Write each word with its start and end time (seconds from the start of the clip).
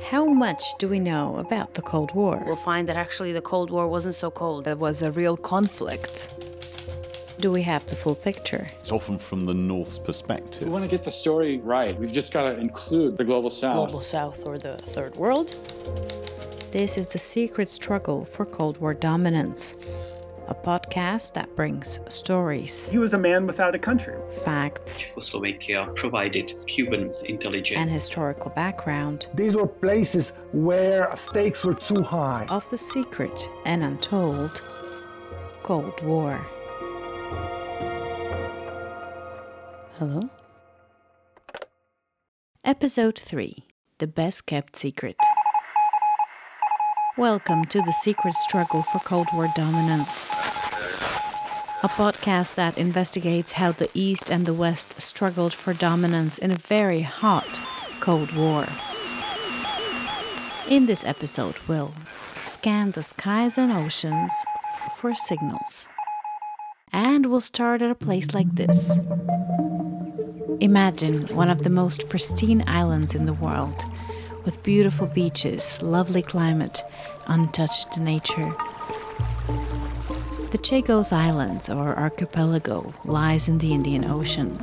How 0.00 0.24
much 0.24 0.62
do 0.78 0.88
we 0.88 0.98
know 0.98 1.36
about 1.36 1.74
the 1.74 1.82
Cold 1.82 2.14
War? 2.14 2.42
We'll 2.44 2.56
find 2.56 2.88
that 2.88 2.96
actually 2.96 3.32
the 3.32 3.40
Cold 3.40 3.70
War 3.70 3.88
wasn't 3.88 4.14
so 4.14 4.30
cold. 4.30 4.64
There 4.64 4.76
was 4.76 5.02
a 5.02 5.12
real 5.12 5.36
conflict. 5.36 6.32
Do 7.38 7.50
we 7.50 7.62
have 7.62 7.86
the 7.86 7.96
full 7.96 8.14
picture? 8.14 8.66
It's 8.78 8.92
often 8.92 9.18
from 9.18 9.44
the 9.46 9.54
North's 9.54 9.98
perspective. 9.98 10.62
We 10.62 10.70
want 10.70 10.84
to 10.84 10.90
get 10.90 11.02
the 11.02 11.10
story 11.10 11.58
right. 11.58 11.98
We've 11.98 12.12
just 12.12 12.32
got 12.32 12.42
to 12.42 12.58
include 12.58 13.16
the 13.16 13.24
global 13.24 13.50
south. 13.50 13.88
Global 13.88 14.00
South 14.00 14.46
or 14.46 14.58
the 14.58 14.76
Third 14.78 15.16
World. 15.16 15.50
This 16.72 16.96
is 16.96 17.06
the 17.06 17.18
secret 17.18 17.68
struggle 17.68 18.24
for 18.24 18.46
Cold 18.46 18.78
War 18.78 18.94
dominance. 18.94 19.74
A 20.52 20.54
podcast 20.54 21.32
that 21.32 21.48
brings 21.56 21.98
stories, 22.10 22.86
He 22.90 22.98
was 22.98 23.14
a 23.14 23.18
man 23.18 23.46
without 23.46 23.74
a 23.74 23.78
country. 23.78 24.16
facts, 24.44 24.98
Czechoslovakia 24.98 25.88
provided 25.94 26.52
Cuban 26.66 27.10
intelligence. 27.24 27.80
and 27.80 27.90
historical 27.90 28.50
background 28.50 29.28
These 29.34 29.56
were 29.56 29.66
places 29.66 30.32
where 30.52 31.08
stakes 31.16 31.64
were 31.64 31.72
too 31.88 32.02
high. 32.02 32.44
of 32.50 32.68
the 32.68 32.76
secret 32.76 33.48
and 33.64 33.82
untold 33.82 34.60
Cold 35.62 36.02
War. 36.04 36.36
Hello? 39.98 40.20
Episode 42.62 43.18
3 43.18 43.64
The 43.98 44.06
Best 44.06 44.44
Kept 44.46 44.76
Secret. 44.76 45.16
Welcome 47.18 47.66
to 47.66 47.82
the 47.82 47.92
secret 47.92 48.32
struggle 48.32 48.80
for 48.80 48.98
Cold 49.00 49.26
War 49.34 49.46
dominance. 49.54 50.16
A 51.82 51.88
podcast 51.88 52.54
that 52.54 52.78
investigates 52.78 53.52
how 53.52 53.72
the 53.72 53.90
East 53.92 54.30
and 54.30 54.46
the 54.46 54.54
West 54.54 54.98
struggled 55.02 55.52
for 55.52 55.74
dominance 55.74 56.38
in 56.38 56.50
a 56.50 56.56
very 56.56 57.02
hot 57.02 57.60
Cold 58.00 58.34
War. 58.34 58.66
In 60.66 60.86
this 60.86 61.04
episode, 61.04 61.56
we'll 61.68 61.92
scan 62.40 62.92
the 62.92 63.02
skies 63.02 63.58
and 63.58 63.70
oceans 63.70 64.32
for 64.96 65.14
signals. 65.14 65.88
And 66.94 67.26
we'll 67.26 67.42
start 67.42 67.82
at 67.82 67.90
a 67.90 67.94
place 67.94 68.32
like 68.32 68.54
this. 68.54 68.90
Imagine 70.60 71.26
one 71.36 71.50
of 71.50 71.62
the 71.62 71.70
most 71.70 72.08
pristine 72.08 72.64
islands 72.66 73.14
in 73.14 73.26
the 73.26 73.34
world, 73.34 73.84
with 74.44 74.62
beautiful 74.62 75.06
beaches, 75.06 75.82
lovely 75.82 76.22
climate, 76.22 76.82
untouched 77.26 77.98
nature. 77.98 78.54
The 80.50 80.58
Chagos 80.58 81.12
Islands, 81.12 81.68
or 81.68 81.96
archipelago, 81.96 82.92
lies 83.04 83.48
in 83.48 83.58
the 83.58 83.72
Indian 83.72 84.04
Ocean. 84.04 84.58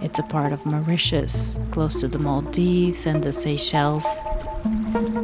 It's 0.00 0.18
a 0.18 0.22
part 0.22 0.52
of 0.52 0.64
Mauritius, 0.64 1.58
close 1.70 2.00
to 2.00 2.08
the 2.08 2.18
Maldives 2.18 3.06
and 3.06 3.22
the 3.24 3.32
Seychelles. 3.32 4.06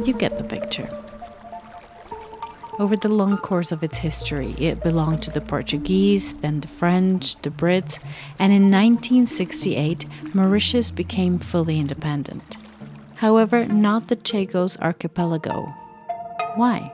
You 0.03 0.13
get 0.13 0.37
the 0.37 0.43
picture. 0.43 0.89
Over 2.77 2.97
the 2.97 3.07
long 3.07 3.37
course 3.37 3.71
of 3.71 3.83
its 3.83 3.97
history, 3.97 4.53
it 4.57 4.83
belonged 4.83 5.23
to 5.23 5.31
the 5.31 5.39
Portuguese, 5.39 6.33
then 6.33 6.59
the 6.59 6.67
French, 6.67 7.41
the 7.41 7.49
Brits, 7.49 7.99
and 8.37 8.51
in 8.51 8.63
1968, 8.63 10.05
Mauritius 10.33 10.91
became 10.91 11.37
fully 11.37 11.79
independent. 11.79 12.57
However, 13.17 13.65
not 13.65 14.07
the 14.07 14.15
Chagos 14.15 14.79
archipelago. 14.81 15.73
Why? 16.55 16.91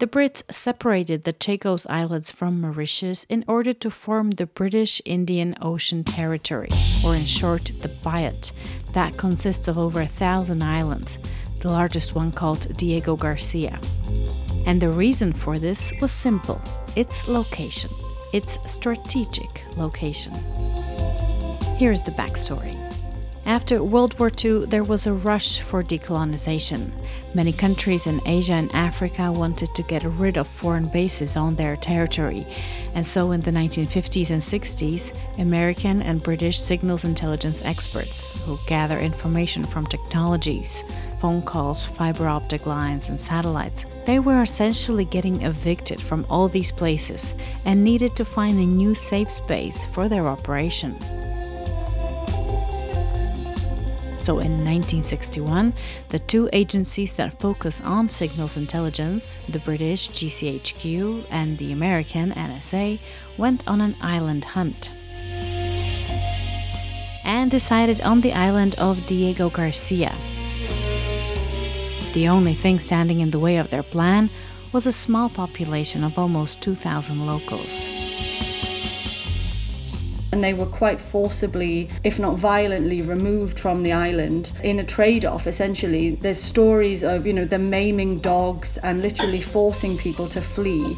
The 0.00 0.06
Brits 0.06 0.42
separated 0.50 1.24
the 1.24 1.34
Chagos 1.34 1.86
Islands 1.90 2.30
from 2.30 2.58
Mauritius 2.58 3.24
in 3.28 3.44
order 3.46 3.74
to 3.74 3.90
form 3.90 4.30
the 4.30 4.46
British 4.46 5.02
Indian 5.04 5.54
Ocean 5.60 6.04
Territory, 6.04 6.70
or 7.04 7.14
in 7.14 7.26
short, 7.26 7.70
the 7.82 7.90
Biot, 8.02 8.52
that 8.92 9.18
consists 9.18 9.68
of 9.68 9.76
over 9.76 10.00
a 10.00 10.06
thousand 10.06 10.62
islands, 10.62 11.18
the 11.60 11.68
largest 11.68 12.14
one 12.14 12.32
called 12.32 12.74
Diego 12.78 13.14
Garcia. 13.14 13.78
And 14.64 14.80
the 14.80 14.88
reason 14.88 15.34
for 15.34 15.58
this 15.58 15.92
was 16.00 16.10
simple 16.10 16.62
its 16.96 17.28
location, 17.28 17.90
its 18.32 18.56
strategic 18.64 19.64
location. 19.76 20.59
Here's 21.80 22.02
the 22.02 22.10
backstory. 22.10 22.76
After 23.46 23.82
World 23.82 24.18
War 24.18 24.30
II, 24.44 24.66
there 24.66 24.84
was 24.84 25.06
a 25.06 25.14
rush 25.14 25.60
for 25.60 25.82
decolonization. 25.82 26.92
Many 27.32 27.54
countries 27.54 28.06
in 28.06 28.20
Asia 28.26 28.52
and 28.52 28.70
Africa 28.74 29.32
wanted 29.32 29.74
to 29.74 29.82
get 29.84 30.04
rid 30.04 30.36
of 30.36 30.46
foreign 30.46 30.88
bases 30.88 31.36
on 31.36 31.56
their 31.56 31.76
territory. 31.76 32.46
And 32.92 33.06
so, 33.06 33.30
in 33.32 33.40
the 33.40 33.50
1950s 33.50 34.30
and 34.30 34.42
60s, 34.42 35.14
American 35.38 36.02
and 36.02 36.22
British 36.22 36.60
signals 36.60 37.06
intelligence 37.06 37.62
experts, 37.62 38.32
who 38.44 38.58
gather 38.66 39.00
information 39.00 39.64
from 39.64 39.86
technologies, 39.86 40.84
phone 41.18 41.40
calls, 41.40 41.86
fiber 41.86 42.28
optic 42.28 42.66
lines, 42.66 43.08
and 43.08 43.18
satellites, 43.18 43.86
they 44.04 44.18
were 44.18 44.42
essentially 44.42 45.06
getting 45.06 45.40
evicted 45.40 46.02
from 46.02 46.26
all 46.28 46.46
these 46.46 46.72
places 46.72 47.32
and 47.64 47.82
needed 47.82 48.14
to 48.16 48.24
find 48.26 48.60
a 48.60 48.66
new 48.66 48.94
safe 48.94 49.30
space 49.30 49.86
for 49.86 50.10
their 50.10 50.28
operation. 50.28 50.94
So 54.20 54.38
in 54.38 54.52
1961, 54.64 55.72
the 56.10 56.18
two 56.18 56.50
agencies 56.52 57.14
that 57.16 57.40
focus 57.40 57.80
on 57.80 58.10
signals 58.10 58.58
intelligence, 58.58 59.38
the 59.48 59.60
British 59.60 60.10
GCHQ 60.10 61.24
and 61.30 61.56
the 61.56 61.72
American 61.72 62.32
NSA, 62.32 63.00
went 63.38 63.66
on 63.66 63.80
an 63.80 63.96
island 64.02 64.44
hunt. 64.44 64.92
And 67.24 67.50
decided 67.50 68.02
on 68.02 68.20
the 68.20 68.34
island 68.34 68.74
of 68.74 69.06
Diego 69.06 69.48
Garcia. 69.48 70.14
The 72.12 72.28
only 72.28 72.54
thing 72.54 72.78
standing 72.78 73.20
in 73.20 73.30
the 73.30 73.38
way 73.38 73.56
of 73.56 73.70
their 73.70 73.82
plan 73.82 74.30
was 74.72 74.86
a 74.86 74.92
small 74.92 75.30
population 75.30 76.04
of 76.04 76.18
almost 76.18 76.60
2,000 76.60 77.26
locals 77.26 77.86
and 80.40 80.44
they 80.46 80.54
were 80.54 80.64
quite 80.64 80.98
forcibly, 80.98 81.90
if 82.02 82.18
not 82.18 82.38
violently, 82.38 83.02
removed 83.02 83.60
from 83.60 83.82
the 83.82 83.92
island 83.92 84.52
in 84.64 84.78
a 84.78 84.82
trade 84.82 85.26
off. 85.26 85.46
Essentially, 85.46 86.14
there's 86.22 86.40
stories 86.40 87.04
of, 87.04 87.26
you 87.26 87.34
know, 87.34 87.44
them 87.44 87.68
maiming 87.68 88.20
dogs 88.20 88.78
and 88.78 89.02
literally 89.02 89.42
forcing 89.42 89.98
people 89.98 90.26
to 90.28 90.40
flee. 90.40 90.96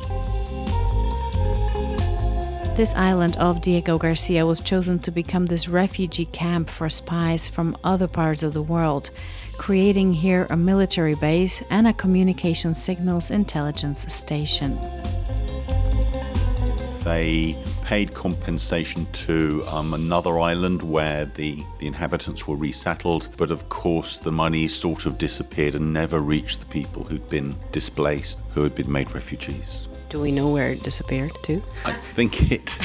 This 2.76 2.94
island 2.94 3.36
of 3.38 3.60
Diego 3.60 3.98
Garcia 3.98 4.47
was 4.47 4.60
chosen 4.60 5.00
to 5.00 5.10
become 5.10 5.47
this 5.47 5.66
refugee 5.66 6.26
camp 6.26 6.70
for 6.70 6.88
spies 6.88 7.48
from 7.48 7.76
other 7.82 8.06
parts 8.06 8.44
of 8.44 8.52
the 8.52 8.62
world, 8.62 9.10
creating 9.58 10.12
here 10.12 10.47
a 10.50 10.56
military 10.56 11.16
base 11.16 11.64
and 11.69 11.88
a 11.88 11.92
communication 11.92 12.75
signals 12.75 13.32
intelligence 13.32 14.06
station. 14.14 14.78
They 17.04 17.58
paid 17.82 18.14
compensation 18.14 19.06
to 19.12 19.64
um, 19.66 19.92
another 19.92 20.38
island 20.38 20.82
where 20.82 21.24
the, 21.24 21.64
the 21.78 21.86
inhabitants 21.86 22.46
were 22.46 22.56
resettled, 22.56 23.28
but 23.36 23.50
of 23.50 23.68
course 23.68 24.18
the 24.18 24.32
money 24.32 24.68
sort 24.68 25.06
of 25.06 25.18
disappeared 25.18 25.74
and 25.74 25.92
never 25.92 26.20
reached 26.20 26.60
the 26.60 26.66
people 26.66 27.04
who'd 27.04 27.28
been 27.28 27.56
displaced, 27.72 28.40
who 28.50 28.62
had 28.62 28.74
been 28.74 28.90
made 28.90 29.12
refugees. 29.14 29.88
Do 30.08 30.20
we 30.20 30.30
know 30.30 30.48
where 30.48 30.70
it 30.70 30.82
disappeared 30.82 31.32
to? 31.42 31.62
I 31.84 31.92
think 31.92 32.52
it. 32.52 32.78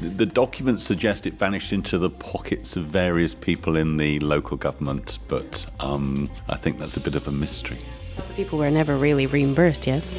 The 0.00 0.26
documents 0.26 0.84
suggest 0.84 1.26
it 1.26 1.32
vanished 1.34 1.72
into 1.72 1.96
the 1.96 2.10
pockets 2.10 2.76
of 2.76 2.84
various 2.84 3.34
people 3.34 3.76
in 3.76 3.96
the 3.96 4.20
local 4.20 4.58
government, 4.58 5.18
but 5.26 5.66
um, 5.80 6.28
I 6.50 6.56
think 6.56 6.78
that's 6.78 6.98
a 6.98 7.00
bit 7.00 7.14
of 7.14 7.26
a 7.26 7.32
mystery. 7.32 7.78
So 8.16 8.22
the 8.22 8.32
people 8.32 8.58
were 8.58 8.70
never 8.70 8.96
really 8.96 9.26
reimbursed, 9.26 9.86
yes? 9.86 10.16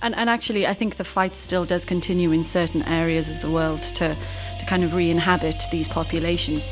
And, 0.00 0.14
and 0.14 0.30
actually, 0.30 0.64
I 0.64 0.74
think 0.74 0.94
the 0.94 1.02
fight 1.02 1.34
still 1.34 1.64
does 1.64 1.84
continue 1.84 2.30
in 2.30 2.44
certain 2.44 2.84
areas 2.84 3.28
of 3.28 3.40
the 3.40 3.50
world 3.50 3.82
to, 3.82 4.16
to 4.60 4.66
kind 4.66 4.84
of 4.84 4.94
re 4.94 5.10
inhabit 5.10 5.64
these 5.72 5.88
populations. 5.88 6.68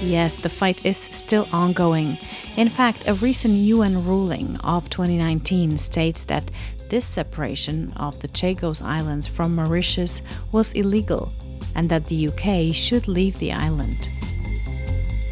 Yes, 0.00 0.38
the 0.38 0.48
fight 0.48 0.86
is 0.86 1.08
still 1.10 1.46
ongoing. 1.52 2.16
In 2.56 2.70
fact, 2.70 3.04
a 3.06 3.12
recent 3.12 3.56
UN 3.56 4.02
ruling 4.02 4.56
of 4.60 4.88
2019 4.88 5.76
states 5.76 6.24
that 6.24 6.50
this 6.88 7.04
separation 7.04 7.92
of 7.96 8.18
the 8.20 8.28
Chagos 8.28 8.80
Islands 8.80 9.26
from 9.26 9.54
Mauritius 9.54 10.22
was 10.52 10.72
illegal 10.72 11.34
and 11.74 11.90
that 11.90 12.06
the 12.06 12.28
UK 12.28 12.74
should 12.74 13.08
leave 13.08 13.36
the 13.36 13.52
island. 13.52 14.08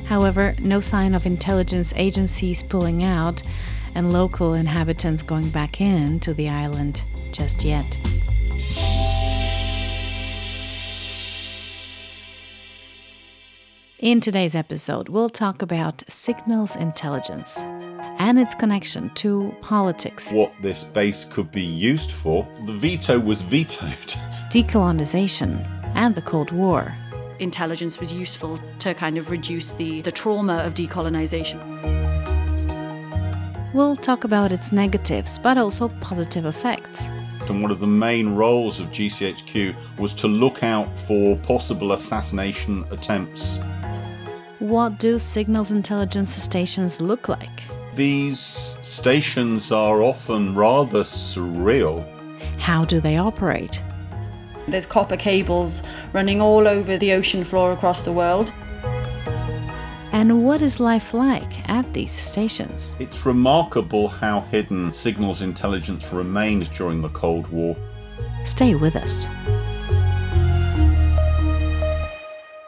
However, 0.06 0.55
no 0.61 0.81
sign 0.81 1.14
of 1.14 1.26
intelligence 1.26 1.93
agencies 1.97 2.62
pulling 2.62 3.03
out 3.03 3.43
and 3.94 4.12
local 4.12 4.55
inhabitants 4.55 5.23
going 5.23 5.50
back 5.50 5.81
in 5.81 6.20
to 6.20 6.35
the 6.35 6.49
island 6.49 7.03
just 7.32 7.64
yet. 7.64 7.99
In 13.99 14.20
today's 14.20 14.55
episode, 14.55 15.08
we'll 15.08 15.31
talk 15.31 15.62
about 15.62 16.03
signals 16.08 16.76
intelligence 16.76 17.58
and 18.19 18.38
its 18.38 18.55
connection 18.55 19.11
to 19.14 19.55
politics, 19.62 20.31
What 20.32 20.53
this 20.62 20.85
base 20.85 21.25
could 21.25 21.50
be 21.50 21.62
used 21.62 22.12
for, 22.12 22.47
the 22.67 22.73
veto 22.75 23.19
was 23.19 23.43
vetoed. 23.43 24.14
decolonization, 24.50 25.67
and 25.94 26.14
the 26.14 26.23
Cold 26.23 26.53
War. 26.53 26.94
Intelligence 27.38 28.00
was 28.00 28.12
useful 28.12 28.60
to 28.80 28.94
kind 28.94 29.18
of 29.18 29.30
reduce 29.30 29.72
the, 29.72 30.00
the 30.02 30.12
trauma 30.12 30.58
of 30.58 30.74
decolonization. 30.74 31.60
We'll 33.72 33.96
talk 33.96 34.24
about 34.24 34.52
its 34.52 34.72
negatives, 34.72 35.38
but 35.38 35.58
also 35.58 35.88
positive 36.00 36.46
effects. 36.46 37.02
And 37.48 37.62
one 37.62 37.70
of 37.70 37.78
the 37.78 37.86
main 37.86 38.34
roles 38.34 38.80
of 38.80 38.88
GCHQ 38.88 39.74
was 39.98 40.14
to 40.14 40.28
look 40.28 40.62
out 40.62 40.98
for 41.00 41.36
possible 41.38 41.92
assassination 41.92 42.84
attempts. 42.90 43.58
What 44.58 44.98
do 44.98 45.18
signals 45.18 45.70
intelligence 45.70 46.30
stations 46.30 47.00
look 47.00 47.28
like? 47.28 47.62
These 47.94 48.76
stations 48.80 49.70
are 49.70 50.02
often 50.02 50.54
rather 50.54 51.02
surreal. 51.02 52.04
How 52.58 52.84
do 52.84 53.00
they 53.00 53.16
operate? 53.16 53.82
There's 54.68 54.86
copper 54.86 55.16
cables 55.16 55.82
running 56.16 56.40
all 56.40 56.66
over 56.66 56.96
the 56.96 57.12
ocean 57.12 57.44
floor 57.44 57.72
across 57.72 58.00
the 58.00 58.10
world. 58.10 58.50
And 60.12 60.46
what 60.46 60.62
is 60.62 60.80
life 60.80 61.12
like 61.12 61.68
at 61.68 61.92
these 61.92 62.10
stations? 62.10 62.94
It's 62.98 63.26
remarkable 63.26 64.08
how 64.08 64.40
hidden 64.50 64.92
signals 64.92 65.42
intelligence 65.42 66.10
remained 66.14 66.72
during 66.72 67.02
the 67.02 67.10
Cold 67.10 67.46
War. 67.48 67.76
Stay 68.46 68.74
with 68.74 68.96
us. 68.96 69.26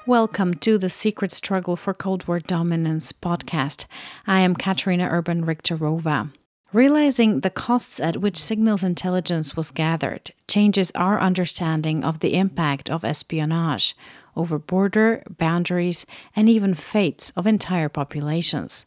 Welcome 0.07 0.53
to 0.57 0.77
the 0.77 0.91
Secret 0.91 1.33
Struggle 1.33 1.77
for 1.77 1.95
Cold 1.95 2.29
War 2.29 2.41
Dominance 2.41 3.15
podcast. 3.15 3.87
I 4.27 4.41
am 4.41 4.57
Katarina 4.57 5.09
Urban 5.11 5.47
Richterova. 5.47 6.33
Realizing 6.73 7.41
the 7.41 7.49
costs 7.49 7.99
at 7.99 8.19
which 8.19 8.37
signals 8.37 8.85
intelligence 8.85 9.57
was 9.57 9.71
gathered 9.71 10.33
changes 10.49 10.93
our 10.95 11.19
understanding 11.19 12.05
of 12.05 12.21
the 12.21 12.35
impact 12.35 12.91
of 12.91 13.05
espionage 13.05 13.97
over 14.37 14.59
border, 14.59 15.23
boundaries, 15.39 16.05
and 16.37 16.47
even 16.47 16.75
fates 16.75 17.31
of 17.31 17.47
entire 17.47 17.89
populations. 17.89 18.85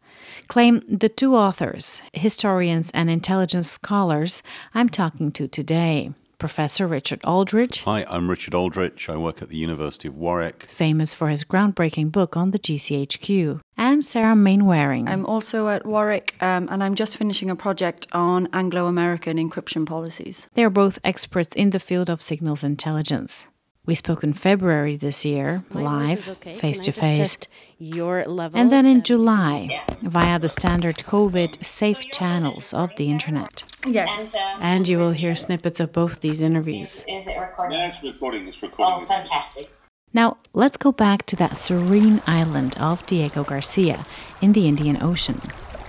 Claim 0.47 0.83
the 0.87 1.09
two 1.09 1.35
authors, 1.35 2.03
historians 2.13 2.91
and 2.91 3.09
intelligence 3.09 3.71
scholars 3.71 4.43
I'm 4.75 4.87
talking 4.87 5.31
to 5.31 5.47
today. 5.47 6.11
Professor 6.41 6.87
Richard 6.87 7.23
Aldrich. 7.23 7.83
Hi, 7.83 8.03
I'm 8.09 8.27
Richard 8.27 8.55
Aldrich. 8.55 9.07
I 9.07 9.15
work 9.15 9.43
at 9.43 9.49
the 9.49 9.57
University 9.57 10.07
of 10.07 10.17
Warwick. 10.17 10.63
Famous 10.63 11.13
for 11.13 11.29
his 11.29 11.45
groundbreaking 11.45 12.11
book 12.11 12.35
on 12.35 12.49
the 12.49 12.57
GCHQ. 12.57 13.59
And 13.77 14.03
Sarah 14.03 14.35
Mainwaring. 14.35 15.07
I'm 15.07 15.23
also 15.27 15.67
at 15.67 15.85
Warwick 15.85 16.33
um, 16.41 16.67
and 16.71 16.83
I'm 16.83 16.95
just 16.95 17.15
finishing 17.15 17.51
a 17.51 17.55
project 17.55 18.07
on 18.11 18.49
Anglo 18.53 18.87
American 18.87 19.37
encryption 19.37 19.85
policies. 19.85 20.47
They 20.55 20.63
are 20.63 20.71
both 20.71 20.97
experts 21.03 21.53
in 21.53 21.69
the 21.69 21.79
field 21.79 22.09
of 22.09 22.23
signals 22.23 22.63
intelligence. 22.63 23.47
We 23.83 23.95
spoke 23.95 24.23
in 24.23 24.33
February 24.33 24.95
this 24.95 25.25
year, 25.25 25.63
My 25.73 25.81
live, 25.81 26.29
okay. 26.29 26.53
face 26.53 26.79
to 26.81 26.91
face. 26.91 27.37
Your 27.79 28.19
And 28.53 28.71
then 28.71 28.85
in 28.85 29.01
July, 29.01 29.83
via 30.03 30.37
the 30.37 30.49
standard 30.49 30.97
COVID 30.97 31.65
safe 31.65 32.11
channels 32.11 32.75
of 32.75 32.95
the 32.97 33.09
internet. 33.09 33.63
Yes. 33.87 34.35
And 34.59 34.85
um, 34.85 34.91
you 34.91 34.99
will 34.99 35.13
hear 35.13 35.33
snippets 35.33 35.79
of 35.79 35.91
both 35.91 36.19
these 36.19 36.41
interviews. 36.41 37.03
Is 37.07 37.25
it 37.25 37.35
recording? 37.39 37.79
Yeah, 37.79 37.87
it's 37.87 38.03
recording. 38.03 38.47
It's 38.47 38.61
recording. 38.61 39.03
Oh, 39.03 39.05
fantastic. 39.07 39.71
Now, 40.13 40.37
let's 40.53 40.77
go 40.77 40.91
back 40.91 41.25
to 41.27 41.35
that 41.37 41.57
serene 41.57 42.21
island 42.27 42.75
of 42.79 43.03
Diego 43.07 43.43
Garcia 43.43 44.05
in 44.41 44.53
the 44.53 44.67
Indian 44.67 45.01
Ocean, 45.01 45.41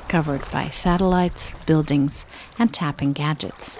covered 0.09 0.51
by 0.51 0.69
satellites, 0.71 1.53
buildings, 1.67 2.25
and 2.59 2.73
tapping 2.73 3.13
gadgets. 3.13 3.79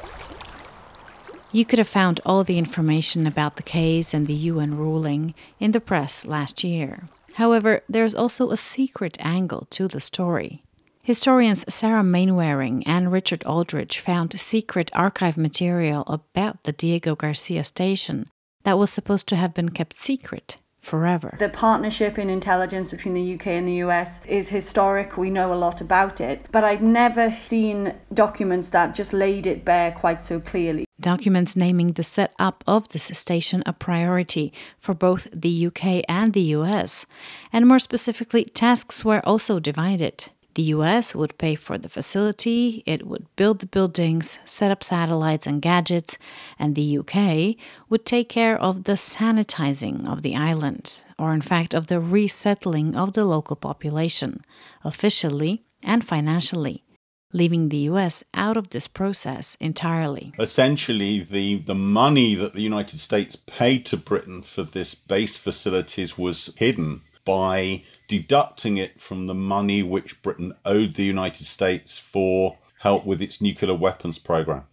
You 1.55 1.67
could 1.67 1.79
have 1.79 1.89
found 1.89 2.19
all 2.25 2.45
the 2.45 2.57
information 2.57 3.27
about 3.27 3.57
the 3.57 3.63
case 3.63 4.15
and 4.15 4.27
the 4.27 4.33
UN 4.33 4.75
ruling 4.77 5.35
in 5.61 5.73
the 5.73 5.81
press 5.81 6.25
last 6.25 6.65
year. 6.65 7.09
However, 7.35 7.83
there's 7.91 8.15
also 8.15 8.51
a 8.51 8.57
secret 8.57 9.19
angle 9.21 9.67
to 9.71 9.87
the 9.87 10.01
story. 10.01 10.63
Historians 11.03 11.65
Sarah 11.73 12.03
Mainwaring 12.03 12.87
and 12.87 13.13
Richard 13.13 13.45
Aldrich 13.45 14.01
found 14.01 14.39
secret 14.41 14.91
archive 14.95 15.37
material 15.37 16.05
about 16.07 16.63
the 16.63 16.73
Diego 16.73 17.15
Garcia 17.15 17.65
station 17.65 18.31
that 18.63 18.79
was 18.79 18.91
supposed 18.91 19.29
to 19.29 19.37
have 19.37 19.53
been 19.53 19.71
kept 19.71 19.95
secret 19.95 20.57
forever. 20.83 21.37
The 21.39 21.49
partnership 21.49 22.19
in 22.19 22.29
intelligence 22.29 22.91
between 22.91 23.15
the 23.15 23.35
UK 23.35 23.47
and 23.47 23.67
the 23.67 23.85
US 23.85 24.21
is 24.27 24.49
historic. 24.49 25.17
We 25.17 25.31
know 25.31 25.53
a 25.53 25.55
lot 25.55 25.81
about 25.81 26.21
it. 26.21 26.45
But 26.51 26.65
I'd 26.65 26.83
never 26.83 27.31
seen 27.31 27.95
documents 28.13 28.71
that 28.71 28.93
just 28.93 29.13
laid 29.13 29.47
it 29.47 29.65
bare 29.65 29.93
quite 29.93 30.23
so 30.23 30.41
clearly. 30.41 30.85
Documents 31.01 31.57
naming 31.57 31.93
the 31.93 32.03
setup 32.03 32.63
of 32.67 32.89
this 32.89 33.05
station 33.05 33.63
a 33.65 33.73
priority 33.73 34.53
for 34.79 34.93
both 34.95 35.29
the 35.33 35.67
UK 35.69 36.05
and 36.09 36.33
the 36.33 36.55
US. 36.57 37.07
And 37.53 37.67
more 37.67 37.79
specifically, 37.79 38.45
tasks 38.45 39.05
were 39.05 39.25
also 39.25 39.59
divided. 39.61 40.31
The 40.55 40.75
US 40.75 41.15
would 41.15 41.39
pay 41.39 41.55
for 41.55 41.79
the 41.79 41.89
facility, 41.89 42.83
it 42.85 43.07
would 43.07 43.27
build 43.37 43.61
the 43.61 43.67
buildings, 43.67 44.39
set 44.45 44.71
up 44.71 44.85
satellites 44.85 45.47
and 45.47 45.63
gadgets, 45.63 46.19
and 46.59 46.75
the 46.75 46.99
UK 46.99 47.57
would 47.89 48.05
take 48.05 48.29
care 48.29 48.59
of 48.61 48.85
the 48.85 48.93
sanitizing 48.93 50.07
of 50.07 50.21
the 50.21 50.37
island, 50.37 51.05
or 51.19 51.33
in 51.33 51.41
fact, 51.41 51.73
of 51.75 51.87
the 51.87 52.01
resettling 52.01 52.95
of 52.95 53.15
the 53.15 53.25
local 53.25 53.57
population, 53.57 54.43
officially 54.85 55.63
and 55.83 56.05
financially, 56.05 56.85
leaving 57.33 57.71
the 57.71 57.89
US 57.89 58.23
out 58.35 58.59
of 58.59 58.71
this 58.71 58.87
process 58.87 59.57
entirely. 59.59 60.35
Essentially, 60.39 61.21
the, 61.21 61.61
the 61.61 61.75
money 61.75 62.35
that 62.35 62.55
the 62.55 62.63
United 62.63 62.99
States 62.99 63.37
paid 63.37 63.87
to 63.87 63.97
Britain 63.97 64.43
for 64.43 64.65
this 64.65 64.95
base 64.95 65.39
facilities 65.39 66.19
was 66.19 66.53
hidden 66.57 67.01
by 67.25 67.83
deducting 68.09 68.77
it 68.77 69.01
from 69.01 69.27
the 69.27 69.35
money 69.35 69.83
which 69.83 70.23
Britain 70.23 70.55
owed 70.65 70.95
the 70.95 71.05
United 71.05 71.45
States 71.45 71.99
for 71.99 72.59
help 72.81 73.07
with 73.07 73.23
its 73.23 73.41
nuclear 73.41 73.75
weapons 73.75 74.19
program. 74.19 74.65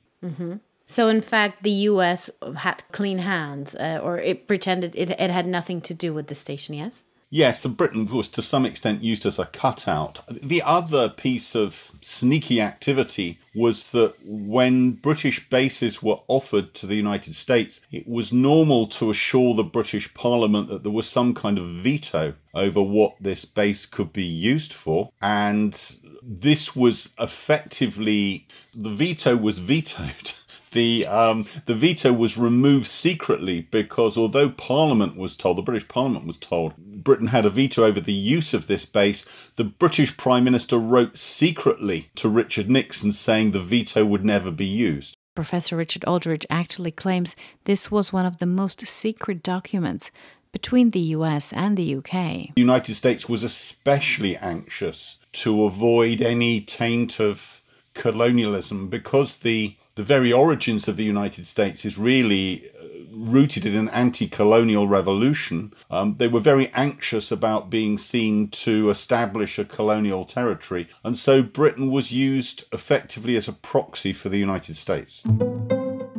So, 0.87 1.07
in 1.07 1.21
fact, 1.21 1.61
the 1.61 1.69
US 1.91 2.31
had 2.57 2.83
clean 2.91 3.19
hands, 3.19 3.75
uh, 3.75 3.99
or 4.01 4.17
it 4.17 4.47
pretended 4.47 4.95
it, 4.95 5.11
it 5.11 5.29
had 5.29 5.45
nothing 5.45 5.81
to 5.81 5.93
do 5.93 6.13
with 6.15 6.27
the 6.27 6.35
station, 6.35 6.73
yes? 6.75 7.03
Yes, 7.31 7.61
the 7.61 7.69
Britain 7.69 8.07
was 8.07 8.27
to 8.29 8.41
some 8.41 8.65
extent 8.65 9.03
used 9.03 9.25
as 9.25 9.37
a 9.37 9.45
cutout. 9.45 10.21
The 10.27 10.63
other 10.63 11.09
piece 11.09 11.55
of 11.55 11.91
sneaky 12.01 12.59
activity 12.59 13.37
was 13.53 13.91
that 13.91 14.15
when 14.23 14.93
British 14.93 15.47
bases 15.49 16.01
were 16.01 16.19
offered 16.27 16.73
to 16.75 16.87
the 16.87 16.95
United 16.95 17.35
States, 17.35 17.81
it 17.91 18.07
was 18.07 18.33
normal 18.33 18.87
to 18.87 19.11
assure 19.11 19.53
the 19.53 19.63
British 19.63 20.11
Parliament 20.15 20.69
that 20.69 20.81
there 20.81 20.91
was 20.91 21.07
some 21.07 21.35
kind 21.35 21.59
of 21.59 21.67
veto 21.67 22.33
over 22.55 22.81
what 22.81 23.15
this 23.19 23.45
base 23.45 23.85
could 23.85 24.11
be 24.11 24.23
used 24.23 24.73
for. 24.73 25.11
And 25.21 25.97
this 26.23 26.75
was 26.75 27.13
effectively, 27.19 28.47
the 28.73 28.89
veto 28.89 29.37
was 29.37 29.59
vetoed. 29.59 30.31
The 30.71 31.05
um, 31.07 31.45
the 31.65 31.75
veto 31.75 32.13
was 32.13 32.37
removed 32.37 32.87
secretly 32.87 33.61
because 33.61 34.17
although 34.17 34.49
Parliament 34.49 35.15
was 35.15 35.35
told, 35.35 35.57
the 35.57 35.61
British 35.61 35.87
Parliament 35.87 36.25
was 36.25 36.37
told, 36.37 36.75
Britain 36.77 37.27
had 37.27 37.45
a 37.45 37.49
veto 37.49 37.83
over 37.85 37.99
the 37.99 38.13
use 38.13 38.53
of 38.53 38.67
this 38.67 38.85
base. 38.85 39.25
The 39.55 39.63
British 39.63 40.15
Prime 40.17 40.43
Minister 40.43 40.77
wrote 40.77 41.17
secretly 41.17 42.09
to 42.15 42.29
Richard 42.29 42.69
Nixon 42.69 43.11
saying 43.11 43.51
the 43.51 43.59
veto 43.59 44.05
would 44.05 44.25
never 44.25 44.51
be 44.51 44.65
used. 44.65 45.15
Professor 45.35 45.77
Richard 45.77 46.03
Aldrich 46.05 46.45
actually 46.49 46.91
claims 46.91 47.35
this 47.63 47.89
was 47.89 48.11
one 48.11 48.25
of 48.25 48.39
the 48.39 48.45
most 48.45 48.85
secret 48.85 49.41
documents 49.41 50.11
between 50.51 50.91
the 50.91 50.99
US 50.99 51.53
and 51.53 51.77
the 51.77 51.95
UK. 51.95 52.11
The 52.11 52.61
United 52.61 52.95
States 52.95 53.29
was 53.29 53.43
especially 53.43 54.35
anxious 54.37 55.17
to 55.31 55.63
avoid 55.63 56.21
any 56.21 56.61
taint 56.61 57.19
of 57.19 57.61
colonialism 57.93 58.87
because 58.87 59.37
the 59.37 59.75
the 59.99 60.05
very 60.05 60.31
origins 60.31 60.87
of 60.87 60.95
the 60.95 61.03
United 61.03 61.45
States 61.45 61.83
is 61.83 61.97
really 61.97 62.69
uh, 62.69 62.85
rooted 63.11 63.65
in 63.65 63.75
an 63.75 63.89
anti-colonial 63.89 64.87
revolution. 64.87 65.73
Um, 65.91 66.15
they 66.15 66.29
were 66.29 66.39
very 66.39 66.67
anxious 66.73 67.33
about 67.33 67.69
being 67.69 67.97
seen 67.97 68.47
to 68.63 68.89
establish 68.89 69.59
a 69.59 69.65
colonial 69.65 70.23
territory, 70.23 70.87
and 71.03 71.17
so 71.17 71.43
Britain 71.43 71.91
was 71.91 72.13
used 72.13 72.63
effectively 72.71 73.35
as 73.35 73.49
a 73.49 73.51
proxy 73.71 74.13
for 74.13 74.29
the 74.29 74.37
United 74.37 74.77
States. 74.77 75.21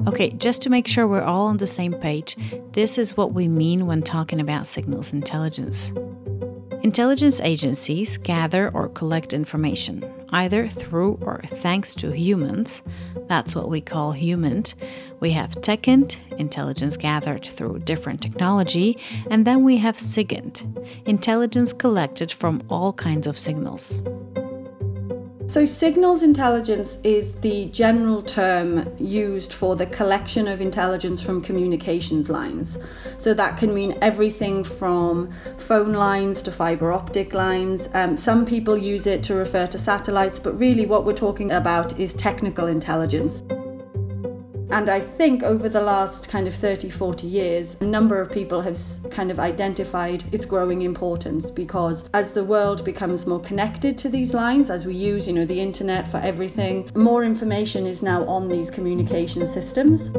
Okay, 0.07 0.29
just 0.33 0.61
to 0.61 0.69
make 0.69 0.87
sure 0.87 1.09
we're 1.09 1.23
all 1.23 1.47
on 1.47 1.57
the 1.57 1.67
same 1.67 1.95
page, 1.95 2.37
this 2.73 2.99
is 2.99 3.17
what 3.17 3.33
we 3.33 3.49
mean 3.49 3.87
when 3.87 4.03
talking 4.03 4.41
about 4.41 4.67
signals 4.67 5.11
intelligence. 5.15 5.91
Intelligence 6.83 7.41
agencies 7.41 8.19
gather 8.19 8.71
or 8.75 8.91
collect 8.91 9.33
information, 9.33 10.05
either 10.33 10.69
through 10.69 11.19
or 11.21 11.43
thanks 11.47 11.95
to 11.97 12.11
humans. 12.11 12.83
That's 13.29 13.55
what 13.55 13.69
we 13.69 13.81
call 13.81 14.13
HUMINT. 14.13 14.75
We 15.21 15.33
have 15.33 15.51
TechInt, 15.51 16.19
intelligence 16.39 16.97
gathered 16.97 17.45
through 17.45 17.81
different 17.81 18.21
technology, 18.23 18.99
and 19.31 19.47
then 19.47 19.65
we 19.65 19.77
have 19.79 19.97
SIGINT, 19.97 20.65
intelligence 21.07 21.73
collected 21.73 22.33
from 22.33 22.63
all 22.69 22.93
kinds 22.93 23.27
of 23.27 23.39
signals. 23.39 24.01
So, 25.51 25.65
signals 25.65 26.23
intelligence 26.23 26.97
is 27.03 27.33
the 27.33 27.65
general 27.73 28.23
term 28.23 28.89
used 28.99 29.53
for 29.53 29.75
the 29.75 29.85
collection 29.85 30.47
of 30.47 30.61
intelligence 30.61 31.21
from 31.21 31.43
communications 31.43 32.31
lines. 32.31 32.79
So, 33.19 33.35
that 33.35 33.59
can 33.59 33.75
mean 33.75 33.99
everything 34.01 34.63
from 34.63 35.33
phone 35.59 35.93
lines 35.93 36.41
to 36.43 36.53
fiber 36.53 36.93
optic 36.93 37.35
lines. 37.35 37.89
Um, 37.95 38.15
some 38.15 38.47
people 38.47 38.79
use 38.79 39.09
it 39.09 39.25
to 39.25 39.35
refer 39.35 39.67
to 39.67 39.77
satellites, 39.77 40.39
but 40.39 40.57
really 40.57 40.87
what 40.87 41.05
we're 41.05 41.15
talking 41.15 41.51
about 41.51 41.99
is 41.99 42.15
technical 42.15 42.69
intelligence. 42.69 43.43
And 44.73 44.89
I 44.89 45.01
think 45.01 45.43
over 45.43 45.69
the 45.69 45.81
last 45.81 46.29
kind 46.29 46.47
of 46.47 46.55
30, 46.55 46.91
40 46.91 47.27
years, 47.27 47.77
a 47.81 47.85
number 47.85 48.21
of 48.21 48.31
people 48.31 48.61
have 48.63 48.79
kind 49.11 49.33
of 49.33 49.41
identified 49.41 50.23
its 50.33 50.45
growing 50.45 50.83
importance 50.83 51.51
because 51.51 52.09
as 52.15 52.33
the 52.33 52.45
world 52.45 52.85
becomes 52.85 53.27
more 53.27 53.41
connected 53.41 53.99
to 53.99 54.09
these 54.09 54.33
lines, 54.33 54.71
as 54.71 54.87
we 54.87 54.95
use, 54.95 55.27
you 55.27 55.33
know, 55.33 55.45
the 55.45 55.61
internet 55.61 56.09
for 56.09 56.19
everything, 56.19 56.89
more 56.95 57.25
information 57.25 57.85
is 57.85 58.01
now 58.01 58.25
on 58.27 58.47
these 58.49 58.71
communication 58.71 59.45
systems. 59.45 60.13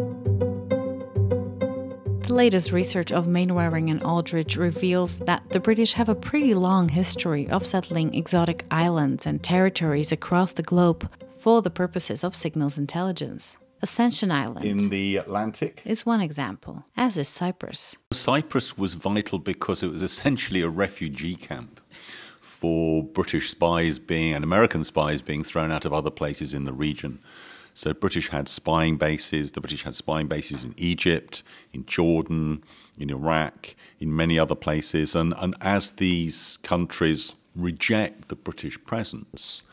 The 2.28 2.34
latest 2.36 2.74
research 2.74 3.14
of 3.14 3.28
Mainwaring 3.28 3.90
and 3.90 4.04
Aldrich 4.04 4.58
reveals 4.58 5.20
that 5.20 5.44
the 5.52 5.62
British 5.62 5.94
have 5.94 6.10
a 6.10 6.16
pretty 6.16 6.54
long 6.54 6.90
history 6.90 7.48
of 7.50 7.66
settling 7.66 8.14
exotic 8.14 8.66
islands 8.70 9.26
and 9.26 9.42
territories 9.42 10.12
across 10.12 10.52
the 10.52 10.64
globe 10.64 11.10
for 11.40 11.62
the 11.62 11.70
purposes 11.70 12.22
of 12.24 12.36
signals 12.36 12.78
intelligence. 12.78 13.58
Ascension 13.82 14.32
Island 14.32 14.64
in 14.64 14.90
the 14.90 15.18
Atlantic 15.18 15.82
is 15.86 16.06
one 16.06 16.22
example, 16.22 16.86
as 16.96 17.18
is 17.18 17.28
Cyprus. 17.28 17.98
Cyprus 18.12 18.78
was 18.78 18.94
vital 18.94 19.40
because 19.40 19.82
it 19.82 19.90
was 19.90 20.04
essentially 20.04 20.62
a 20.62 20.70
refugee 20.70 21.36
camp 21.36 21.82
for 22.40 23.04
British 23.04 23.50
spies 23.50 23.98
being 23.98 24.36
and 24.36 24.44
American 24.44 24.84
spies 24.84 25.22
being 25.24 25.44
thrown 25.44 25.72
out 25.72 25.86
of 25.86 25.94
other 25.94 26.12
places 26.12 26.54
in 26.54 26.66
the 26.66 26.74
region. 26.74 27.20
So 27.74 27.94
British 27.94 28.30
had 28.30 28.48
spying 28.48 28.98
bases. 28.98 29.54
The 29.54 29.62
British 29.62 29.84
had 29.84 29.96
spying 29.96 30.28
bases 30.28 30.64
in 30.64 30.76
Egypt, 30.78 31.42
in 31.74 31.86
Jordan, 31.86 32.64
in 33.00 33.10
Iraq, 33.10 33.76
in 34.00 34.16
many 34.16 34.38
other 34.38 34.56
places. 34.56 35.16
And, 35.16 35.34
and 35.38 35.56
as 35.62 35.92
these 35.92 36.58
countries 36.58 37.34
reject 37.56 38.28
the 38.28 38.36
British 38.36 38.84
presence, 38.86 39.64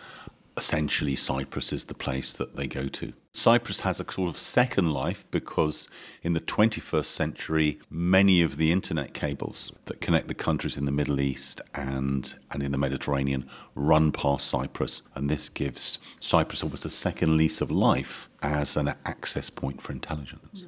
essentially 0.56 1.16
Cyprus 1.16 1.72
is 1.72 1.86
the 1.86 1.94
place 1.94 2.32
that 2.32 2.56
they 2.56 2.66
go 2.66 2.88
to. 2.88 3.12
Cyprus 3.38 3.80
has 3.80 4.00
a 4.00 4.10
sort 4.10 4.28
of 4.28 4.36
second 4.36 4.90
life 4.90 5.24
because 5.30 5.88
in 6.22 6.32
the 6.32 6.40
21st 6.40 7.04
century, 7.04 7.78
many 7.88 8.42
of 8.42 8.56
the 8.56 8.72
internet 8.72 9.14
cables 9.14 9.72
that 9.84 10.00
connect 10.00 10.26
the 10.26 10.34
countries 10.34 10.76
in 10.76 10.86
the 10.86 10.92
Middle 10.92 11.20
East 11.20 11.60
and, 11.72 12.34
and 12.50 12.64
in 12.64 12.72
the 12.72 12.78
Mediterranean 12.78 13.48
run 13.76 14.10
past 14.10 14.48
Cyprus. 14.48 15.02
And 15.14 15.30
this 15.30 15.48
gives 15.48 16.00
Cyprus 16.18 16.64
almost 16.64 16.84
a 16.84 16.90
second 16.90 17.36
lease 17.36 17.60
of 17.60 17.70
life 17.70 18.28
as 18.42 18.76
an 18.76 18.88
access 19.04 19.50
point 19.50 19.80
for 19.80 19.92
intelligence. 19.92 20.66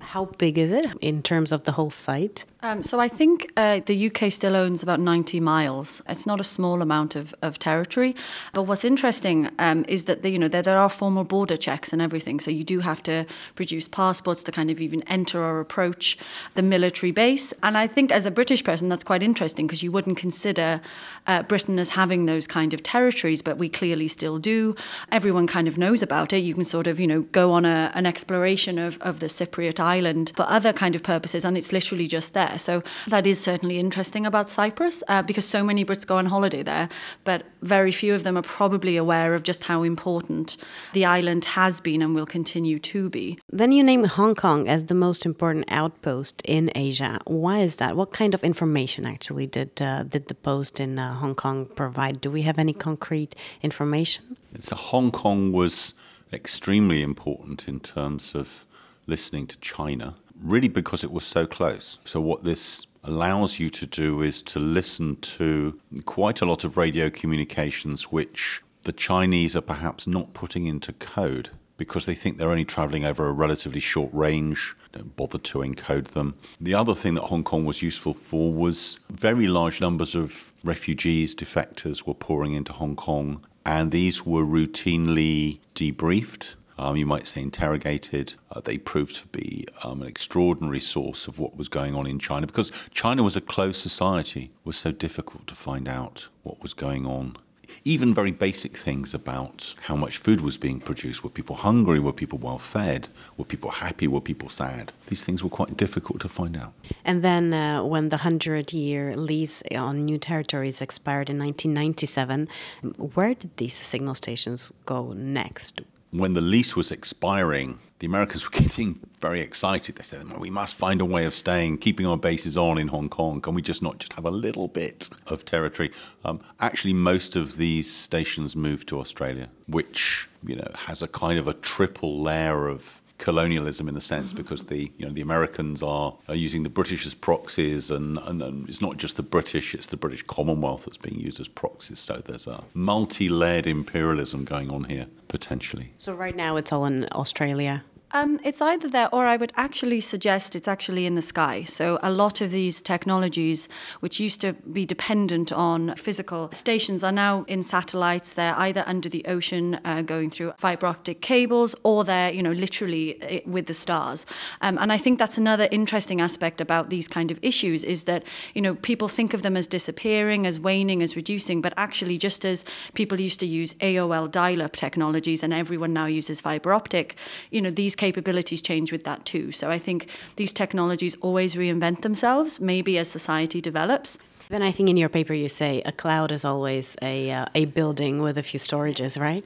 How 0.00 0.26
big 0.26 0.58
is 0.58 0.70
it 0.70 0.92
in 1.00 1.22
terms 1.22 1.52
of 1.52 1.64
the 1.64 1.72
whole 1.72 1.90
site? 1.90 2.44
Um, 2.64 2.82
so 2.82 2.98
I 2.98 3.08
think 3.08 3.52
uh, 3.58 3.80
the 3.84 4.06
UK 4.06 4.32
still 4.32 4.56
owns 4.56 4.82
about 4.82 4.98
90 4.98 5.38
miles. 5.38 6.00
It's 6.08 6.24
not 6.24 6.40
a 6.40 6.44
small 6.44 6.80
amount 6.80 7.14
of, 7.14 7.34
of 7.42 7.58
territory. 7.58 8.16
But 8.54 8.62
what's 8.62 8.86
interesting 8.86 9.50
um, 9.58 9.84
is 9.86 10.04
that 10.04 10.22
the, 10.22 10.30
you 10.30 10.38
know 10.38 10.48
there, 10.48 10.62
there 10.62 10.78
are 10.78 10.88
formal 10.88 11.24
border 11.24 11.58
checks 11.58 11.92
and 11.92 12.00
everything. 12.00 12.40
So 12.40 12.50
you 12.50 12.64
do 12.64 12.80
have 12.80 13.02
to 13.02 13.26
produce 13.54 13.86
passports 13.86 14.42
to 14.44 14.50
kind 14.50 14.70
of 14.70 14.80
even 14.80 15.02
enter 15.02 15.42
or 15.42 15.60
approach 15.60 16.16
the 16.54 16.62
military 16.62 17.12
base. 17.12 17.52
And 17.62 17.76
I 17.76 17.86
think 17.86 18.10
as 18.10 18.24
a 18.24 18.30
British 18.30 18.64
person, 18.64 18.88
that's 18.88 19.04
quite 19.04 19.22
interesting 19.22 19.66
because 19.66 19.82
you 19.82 19.92
wouldn't 19.92 20.16
consider 20.16 20.80
uh, 21.26 21.42
Britain 21.42 21.78
as 21.78 21.90
having 21.90 22.24
those 22.24 22.46
kind 22.46 22.72
of 22.72 22.82
territories, 22.82 23.42
but 23.42 23.58
we 23.58 23.68
clearly 23.68 24.08
still 24.08 24.38
do. 24.38 24.74
Everyone 25.12 25.46
kind 25.46 25.68
of 25.68 25.76
knows 25.76 26.00
about 26.00 26.32
it. 26.32 26.38
You 26.38 26.54
can 26.54 26.64
sort 26.64 26.86
of 26.86 26.98
you 26.98 27.08
know 27.08 27.20
go 27.20 27.52
on 27.52 27.66
a, 27.66 27.92
an 27.94 28.06
exploration 28.06 28.78
of, 28.78 28.96
of 29.02 29.20
the 29.20 29.26
Cypriot 29.26 29.78
island 29.78 30.32
for 30.34 30.46
other 30.48 30.72
kind 30.72 30.94
of 30.94 31.02
purposes, 31.02 31.44
and 31.44 31.58
it's 31.58 31.70
literally 31.70 32.06
just 32.06 32.32
there 32.32 32.53
there. 32.54 32.58
So 32.58 32.82
that 33.08 33.26
is 33.26 33.40
certainly 33.40 33.78
interesting 33.78 34.26
about 34.26 34.48
Cyprus 34.48 35.02
uh, 35.08 35.22
because 35.22 35.44
so 35.44 35.64
many 35.64 35.84
Brits 35.84 36.06
go 36.06 36.16
on 36.16 36.26
holiday 36.26 36.62
there, 36.62 36.88
but 37.24 37.44
very 37.62 37.92
few 37.92 38.14
of 38.14 38.22
them 38.22 38.36
are 38.36 38.42
probably 38.42 38.96
aware 38.96 39.34
of 39.34 39.42
just 39.42 39.64
how 39.64 39.82
important 39.82 40.56
the 40.92 41.04
island 41.04 41.44
has 41.44 41.80
been 41.80 42.02
and 42.02 42.14
will 42.14 42.26
continue 42.26 42.78
to 42.78 43.10
be. 43.10 43.38
Then 43.50 43.72
you 43.72 43.82
name 43.82 44.04
Hong 44.04 44.34
Kong 44.34 44.68
as 44.68 44.86
the 44.86 44.94
most 44.94 45.26
important 45.26 45.64
outpost 45.68 46.42
in 46.44 46.70
Asia. 46.74 47.20
Why 47.26 47.58
is 47.58 47.76
that? 47.76 47.96
What 47.96 48.12
kind 48.12 48.34
of 48.34 48.44
information 48.44 49.06
actually 49.06 49.46
did 49.46 49.80
uh, 49.80 50.04
did 50.04 50.28
the 50.28 50.34
post 50.34 50.80
in 50.80 50.98
uh, 50.98 51.14
Hong 51.14 51.34
Kong 51.34 51.66
provide? 51.66 52.20
Do 52.20 52.30
we 52.30 52.42
have 52.42 52.58
any 52.58 52.72
concrete 52.72 53.34
information? 53.62 54.36
So 54.58 54.76
Hong 54.76 55.10
Kong 55.10 55.52
was 55.52 55.94
extremely 56.32 57.02
important 57.02 57.68
in 57.68 57.80
terms 57.80 58.34
of 58.34 58.66
listening 59.06 59.46
to 59.46 59.56
China 59.60 60.14
really 60.40 60.68
because 60.68 61.04
it 61.04 61.12
was 61.12 61.24
so 61.24 61.46
close. 61.46 61.98
So, 62.04 62.20
what 62.20 62.44
this 62.44 62.86
allows 63.02 63.58
you 63.58 63.70
to 63.70 63.86
do 63.86 64.22
is 64.22 64.42
to 64.42 64.58
listen 64.58 65.16
to 65.16 65.78
quite 66.06 66.40
a 66.40 66.46
lot 66.46 66.64
of 66.64 66.76
radio 66.76 67.10
communications 67.10 68.10
which 68.10 68.62
the 68.82 68.92
Chinese 68.92 69.54
are 69.54 69.60
perhaps 69.60 70.06
not 70.06 70.32
putting 70.32 70.66
into 70.66 70.92
code 70.92 71.50
because 71.76 72.06
they 72.06 72.14
think 72.14 72.38
they're 72.38 72.50
only 72.50 72.64
traveling 72.64 73.04
over 73.04 73.26
a 73.26 73.32
relatively 73.32 73.80
short 73.80 74.10
range, 74.12 74.76
don't 74.92 75.16
bother 75.16 75.38
to 75.38 75.58
encode 75.58 76.08
them. 76.08 76.36
The 76.60 76.74
other 76.74 76.94
thing 76.94 77.14
that 77.14 77.22
Hong 77.22 77.42
Kong 77.42 77.64
was 77.64 77.82
useful 77.82 78.14
for 78.14 78.52
was 78.52 79.00
very 79.10 79.48
large 79.48 79.80
numbers 79.80 80.14
of 80.14 80.52
refugees, 80.62 81.34
defectors 81.34 82.06
were 82.06 82.14
pouring 82.14 82.52
into 82.52 82.72
Hong 82.72 82.94
Kong, 82.94 83.44
and 83.66 83.90
these 83.90 84.24
were 84.24 84.44
routinely 84.44 85.58
debriefed 85.74 86.54
um, 86.78 86.96
you 86.96 87.06
might 87.06 87.26
say 87.26 87.42
interrogated. 87.42 88.34
Uh, 88.50 88.60
they 88.60 88.78
proved 88.78 89.16
to 89.16 89.26
be 89.28 89.66
um, 89.84 90.02
an 90.02 90.08
extraordinary 90.08 90.80
source 90.80 91.26
of 91.26 91.38
what 91.38 91.56
was 91.56 91.68
going 91.68 91.94
on 91.94 92.06
in 92.06 92.18
China 92.18 92.46
because 92.46 92.72
China 92.90 93.22
was 93.22 93.36
a 93.36 93.40
closed 93.40 93.80
society. 93.80 94.44
It 94.44 94.66
was 94.66 94.76
so 94.76 94.92
difficult 94.92 95.46
to 95.48 95.54
find 95.54 95.88
out 95.88 96.28
what 96.42 96.62
was 96.62 96.74
going 96.74 97.06
on. 97.06 97.36
Even 97.82 98.14
very 98.14 98.30
basic 98.30 98.76
things 98.76 99.14
about 99.14 99.74
how 99.82 99.96
much 99.96 100.18
food 100.18 100.40
was 100.40 100.56
being 100.56 100.80
produced. 100.80 101.24
Were 101.24 101.30
people 101.30 101.56
hungry? 101.56 101.98
Were 101.98 102.12
people 102.12 102.38
well 102.38 102.58
fed? 102.58 103.08
Were 103.36 103.44
people 103.44 103.70
happy? 103.70 104.06
Were 104.06 104.20
people 104.20 104.48
sad? 104.48 104.92
These 105.08 105.24
things 105.24 105.42
were 105.42 105.50
quite 105.50 105.76
difficult 105.76 106.20
to 106.20 106.28
find 106.28 106.56
out. 106.56 106.72
And 107.04 107.22
then, 107.22 107.52
uh, 107.52 107.82
when 107.84 108.10
the 108.10 108.18
100 108.18 108.72
year 108.72 109.16
lease 109.16 109.62
on 109.74 110.04
new 110.04 110.18
territories 110.18 110.80
expired 110.80 111.28
in 111.28 111.38
1997, 111.38 112.48
where 112.96 113.34
did 113.34 113.56
these 113.56 113.74
signal 113.74 114.14
stations 114.14 114.72
go 114.86 115.12
next? 115.12 115.82
When 116.14 116.34
the 116.34 116.40
lease 116.40 116.76
was 116.76 116.92
expiring, 116.92 117.78
the 117.98 118.06
Americans 118.06 118.44
were 118.44 118.50
getting 118.62 119.00
very 119.18 119.40
excited. 119.40 119.96
They 119.96 120.04
said, 120.04 120.28
well, 120.28 120.38
"We 120.38 120.50
must 120.50 120.76
find 120.76 121.00
a 121.00 121.04
way 121.04 121.24
of 121.24 121.34
staying, 121.34 121.78
keeping 121.78 122.06
our 122.06 122.16
bases 122.16 122.56
on 122.56 122.78
in 122.78 122.88
Hong 122.88 123.08
Kong. 123.08 123.40
Can 123.40 123.54
we 123.54 123.62
just 123.62 123.82
not 123.82 123.98
just 123.98 124.12
have 124.14 124.24
a 124.24 124.30
little 124.30 124.68
bit 124.68 125.08
of 125.26 125.44
territory?" 125.44 125.90
Um, 126.24 126.40
actually, 126.60 126.92
most 126.92 127.36
of 127.36 127.56
these 127.56 127.92
stations 127.92 128.54
moved 128.54 128.88
to 128.88 129.00
Australia, 129.00 129.48
which 129.66 130.28
you 130.46 130.56
know 130.56 130.70
has 130.74 131.02
a 131.02 131.08
kind 131.08 131.38
of 131.38 131.48
a 131.48 131.54
triple 131.54 132.20
layer 132.20 132.68
of 132.68 133.02
colonialism 133.18 133.88
in 133.88 133.96
a 133.96 134.00
sense 134.00 134.28
mm-hmm. 134.28 134.42
because 134.42 134.64
the 134.64 134.92
you 134.96 135.06
know 135.06 135.12
the 135.12 135.20
Americans 135.20 135.82
are, 135.82 136.16
are 136.28 136.34
using 136.34 136.62
the 136.62 136.68
British 136.68 137.06
as 137.06 137.14
proxies 137.14 137.90
and, 137.90 138.18
and, 138.18 138.42
and, 138.42 138.68
it's 138.68 138.80
not 138.80 138.96
just 138.96 139.16
the 139.16 139.22
British 139.22 139.74
it's 139.74 139.86
the 139.86 139.96
British 139.96 140.22
Commonwealth 140.22 140.84
that's 140.84 140.98
being 140.98 141.18
used 141.18 141.40
as 141.40 141.48
proxies. 141.48 141.98
So 141.98 142.14
there's 142.24 142.46
a 142.46 142.64
multi-layered 142.74 143.66
imperialism 143.66 144.44
going 144.44 144.70
on 144.70 144.84
here 144.84 145.06
potentially. 145.28 145.92
So 145.98 146.14
right 146.14 146.36
now 146.36 146.56
it's 146.56 146.72
all 146.72 146.84
in 146.86 147.06
Australia 147.12 147.84
um, 148.14 148.38
it's 148.44 148.62
either 148.62 148.88
there, 148.88 149.12
or 149.12 149.26
I 149.26 149.36
would 149.36 149.52
actually 149.56 150.00
suggest 150.00 150.54
it's 150.54 150.68
actually 150.68 151.04
in 151.04 151.16
the 151.16 151.22
sky. 151.22 151.64
So, 151.64 151.98
a 152.00 152.12
lot 152.12 152.40
of 152.40 152.52
these 152.52 152.80
technologies, 152.80 153.68
which 153.98 154.20
used 154.20 154.40
to 154.42 154.52
be 154.52 154.86
dependent 154.86 155.50
on 155.50 155.96
physical 155.96 156.48
stations, 156.52 157.02
are 157.02 157.10
now 157.10 157.44
in 157.48 157.64
satellites. 157.64 158.32
They're 158.32 158.56
either 158.56 158.84
under 158.86 159.08
the 159.08 159.24
ocean, 159.26 159.80
uh, 159.84 160.02
going 160.02 160.30
through 160.30 160.52
fiber 160.58 160.86
optic 160.86 161.22
cables, 161.22 161.74
or 161.82 162.04
they're, 162.04 162.32
you 162.32 162.40
know, 162.40 162.52
literally 162.52 163.20
uh, 163.20 163.40
with 163.50 163.66
the 163.66 163.74
stars. 163.74 164.26
Um, 164.60 164.78
and 164.78 164.92
I 164.92 164.96
think 164.96 165.18
that's 165.18 165.36
another 165.36 165.66
interesting 165.72 166.20
aspect 166.20 166.60
about 166.60 166.90
these 166.90 167.08
kind 167.08 167.32
of 167.32 167.40
issues 167.42 167.82
is 167.82 168.04
that, 168.04 168.22
you 168.54 168.62
know, 168.62 168.76
people 168.76 169.08
think 169.08 169.34
of 169.34 169.42
them 169.42 169.56
as 169.56 169.66
disappearing, 169.66 170.46
as 170.46 170.60
waning, 170.60 171.02
as 171.02 171.16
reducing, 171.16 171.60
but 171.60 171.74
actually, 171.76 172.16
just 172.18 172.44
as 172.44 172.64
people 172.94 173.20
used 173.20 173.40
to 173.40 173.46
use 173.46 173.74
AOL 173.74 174.30
dial 174.30 174.62
up 174.62 174.76
technologies 174.76 175.42
and 175.42 175.52
everyone 175.52 175.92
now 175.92 176.06
uses 176.06 176.40
fiber 176.40 176.72
optic, 176.72 177.16
you 177.50 177.60
know, 177.60 177.70
these 177.70 177.96
capabilities 178.04 178.62
change 178.70 178.92
with 178.92 179.04
that 179.04 179.24
too. 179.24 179.46
So 179.60 179.70
I 179.76 179.78
think 179.86 179.98
these 180.36 180.52
technologies 180.52 181.14
always 181.26 181.54
reinvent 181.54 182.02
themselves, 182.02 182.60
maybe 182.60 182.98
as 182.98 183.08
society 183.08 183.60
develops. 183.60 184.18
Then 184.50 184.62
I 184.62 184.72
think 184.72 184.88
in 184.90 184.96
your 184.96 185.08
paper 185.08 185.32
you 185.32 185.48
say 185.48 185.82
a 185.86 185.92
cloud 185.92 186.30
is 186.30 186.44
always 186.44 186.96
a, 187.00 187.30
uh, 187.30 187.46
a 187.54 187.64
building 187.64 188.14
with 188.20 188.36
a 188.38 188.42
few 188.42 188.60
storages, 188.60 189.18
right? 189.18 189.44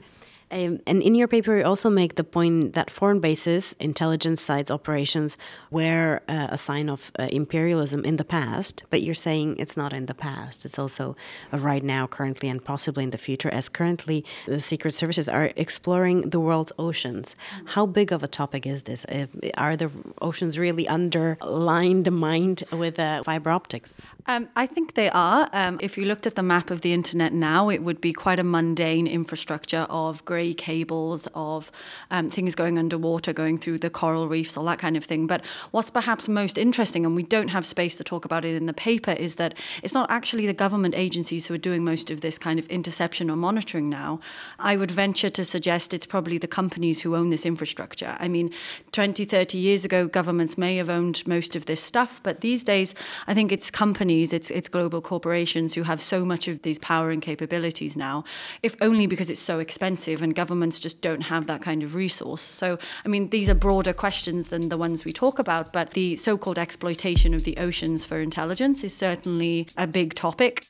Um, 0.50 0.80
and 0.86 1.02
in 1.02 1.14
your 1.14 1.28
paper, 1.28 1.58
you 1.58 1.64
also 1.64 1.90
make 1.90 2.14
the 2.14 2.24
point 2.24 2.72
that 2.72 2.90
foreign 2.90 3.20
bases, 3.20 3.74
intelligence 3.78 4.40
sites, 4.40 4.70
operations 4.70 5.36
were 5.70 6.22
uh, 6.28 6.48
a 6.50 6.58
sign 6.58 6.88
of 6.88 7.12
uh, 7.18 7.28
imperialism 7.30 8.04
in 8.04 8.16
the 8.16 8.24
past, 8.24 8.84
but 8.90 9.02
you're 9.02 9.14
saying 9.14 9.56
it's 9.58 9.76
not 9.76 9.92
in 9.92 10.06
the 10.06 10.14
past. 10.14 10.64
It's 10.64 10.78
also 10.78 11.16
uh, 11.52 11.58
right 11.58 11.82
now, 11.82 12.06
currently, 12.06 12.48
and 12.48 12.64
possibly 12.64 13.04
in 13.04 13.10
the 13.10 13.18
future, 13.18 13.50
as 13.50 13.68
currently 13.68 14.24
the 14.46 14.60
secret 14.60 14.94
services 14.94 15.28
are 15.28 15.52
exploring 15.56 16.30
the 16.30 16.40
world's 16.40 16.72
oceans. 16.78 17.36
How 17.66 17.84
big 17.84 18.12
of 18.12 18.22
a 18.22 18.28
topic 18.28 18.66
is 18.66 18.84
this? 18.84 19.04
Uh, 19.04 19.26
are 19.56 19.76
the 19.76 19.90
oceans 20.22 20.58
really 20.58 20.88
underlined 20.88 22.10
mined 22.10 22.62
with 22.72 22.98
uh, 22.98 23.22
fiber 23.22 23.50
optics? 23.50 23.96
Um, 24.26 24.48
I 24.56 24.66
think 24.66 24.94
they 24.94 25.08
are. 25.10 25.48
Um, 25.52 25.78
if 25.80 25.96
you 25.96 26.04
looked 26.04 26.26
at 26.26 26.34
the 26.34 26.42
map 26.42 26.70
of 26.70 26.82
the 26.82 26.92
internet 26.92 27.32
now, 27.32 27.70
it 27.70 27.82
would 27.82 28.00
be 28.00 28.12
quite 28.12 28.38
a 28.38 28.44
mundane 28.44 29.06
infrastructure 29.06 29.86
of 29.88 30.24
cables, 30.54 31.28
of 31.34 31.70
um, 32.10 32.28
things 32.28 32.54
going 32.54 32.78
underwater, 32.78 33.32
going 33.32 33.58
through 33.58 33.78
the 33.78 33.90
coral 33.90 34.28
reefs, 34.28 34.56
all 34.56 34.64
that 34.64 34.78
kind 34.78 34.96
of 34.96 35.04
thing. 35.04 35.26
But 35.26 35.44
what's 35.70 35.90
perhaps 35.90 36.28
most 36.28 36.58
interesting, 36.58 37.04
and 37.04 37.14
we 37.14 37.22
don't 37.22 37.48
have 37.48 37.66
space 37.66 37.96
to 37.96 38.04
talk 38.04 38.24
about 38.24 38.44
it 38.44 38.54
in 38.54 38.66
the 38.66 38.72
paper, 38.72 39.12
is 39.12 39.36
that 39.36 39.54
it's 39.82 39.94
not 39.94 40.10
actually 40.10 40.46
the 40.46 40.52
government 40.54 40.94
agencies 40.94 41.46
who 41.46 41.54
are 41.54 41.58
doing 41.58 41.84
most 41.84 42.10
of 42.10 42.20
this 42.20 42.38
kind 42.38 42.58
of 42.58 42.66
interception 42.66 43.30
or 43.30 43.36
monitoring 43.36 43.88
now. 43.88 44.20
I 44.58 44.76
would 44.76 44.90
venture 44.90 45.30
to 45.30 45.44
suggest 45.44 45.92
it's 45.92 46.06
probably 46.06 46.38
the 46.38 46.48
companies 46.48 47.02
who 47.02 47.14
own 47.14 47.30
this 47.30 47.44
infrastructure. 47.44 48.16
I 48.18 48.28
mean, 48.28 48.50
20, 48.92 49.24
30 49.24 49.58
years 49.58 49.84
ago, 49.84 50.06
governments 50.06 50.56
may 50.56 50.76
have 50.76 50.88
owned 50.88 51.26
most 51.26 51.56
of 51.56 51.66
this 51.66 51.82
stuff, 51.82 52.20
but 52.22 52.40
these 52.40 52.62
days, 52.62 52.94
I 53.26 53.34
think 53.34 53.52
it's 53.52 53.70
companies 53.70 53.98
companies, 53.98 54.32
it's, 54.32 54.50
it's 54.50 54.68
global 54.68 55.00
corporations 55.00 55.74
who 55.74 55.82
have 55.82 56.00
so 56.00 56.24
much 56.24 56.48
of 56.48 56.62
these 56.62 56.78
power 56.78 57.10
and 57.10 57.20
capabilities 57.20 57.96
now, 57.96 58.22
if 58.62 58.76
only 58.80 59.06
because 59.06 59.28
it's 59.28 59.40
so 59.40 59.58
expensive 59.58 60.22
and 60.28 60.34
governments 60.34 60.78
just 60.78 61.00
don't 61.00 61.22
have 61.22 61.46
that 61.46 61.62
kind 61.62 61.82
of 61.82 61.94
resource. 61.94 62.42
So, 62.42 62.78
I 63.04 63.08
mean, 63.08 63.30
these 63.30 63.48
are 63.48 63.54
broader 63.54 63.94
questions 63.94 64.50
than 64.50 64.68
the 64.68 64.76
ones 64.76 65.06
we 65.06 65.12
talk 65.12 65.38
about, 65.38 65.72
but 65.72 65.94
the 65.94 66.16
so 66.16 66.36
called 66.36 66.58
exploitation 66.58 67.32
of 67.32 67.44
the 67.44 67.56
oceans 67.56 68.04
for 68.04 68.20
intelligence 68.20 68.84
is 68.84 68.94
certainly 68.94 69.68
a 69.78 69.86
big 69.86 70.12
topic. 70.12 70.66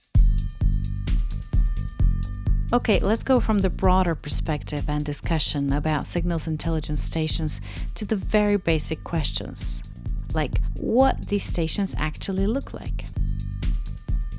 Okay, 2.72 3.00
let's 3.00 3.24
go 3.24 3.40
from 3.40 3.60
the 3.60 3.70
broader 3.70 4.14
perspective 4.14 4.84
and 4.88 5.04
discussion 5.04 5.72
about 5.72 6.06
signals 6.06 6.46
intelligence 6.46 7.02
stations 7.02 7.60
to 7.96 8.04
the 8.04 8.16
very 8.16 8.58
basic 8.58 9.02
questions 9.02 9.82
like 10.34 10.60
what 10.76 11.28
these 11.28 11.44
stations 11.44 11.94
actually 11.98 12.46
look 12.46 12.74
like 12.74 13.06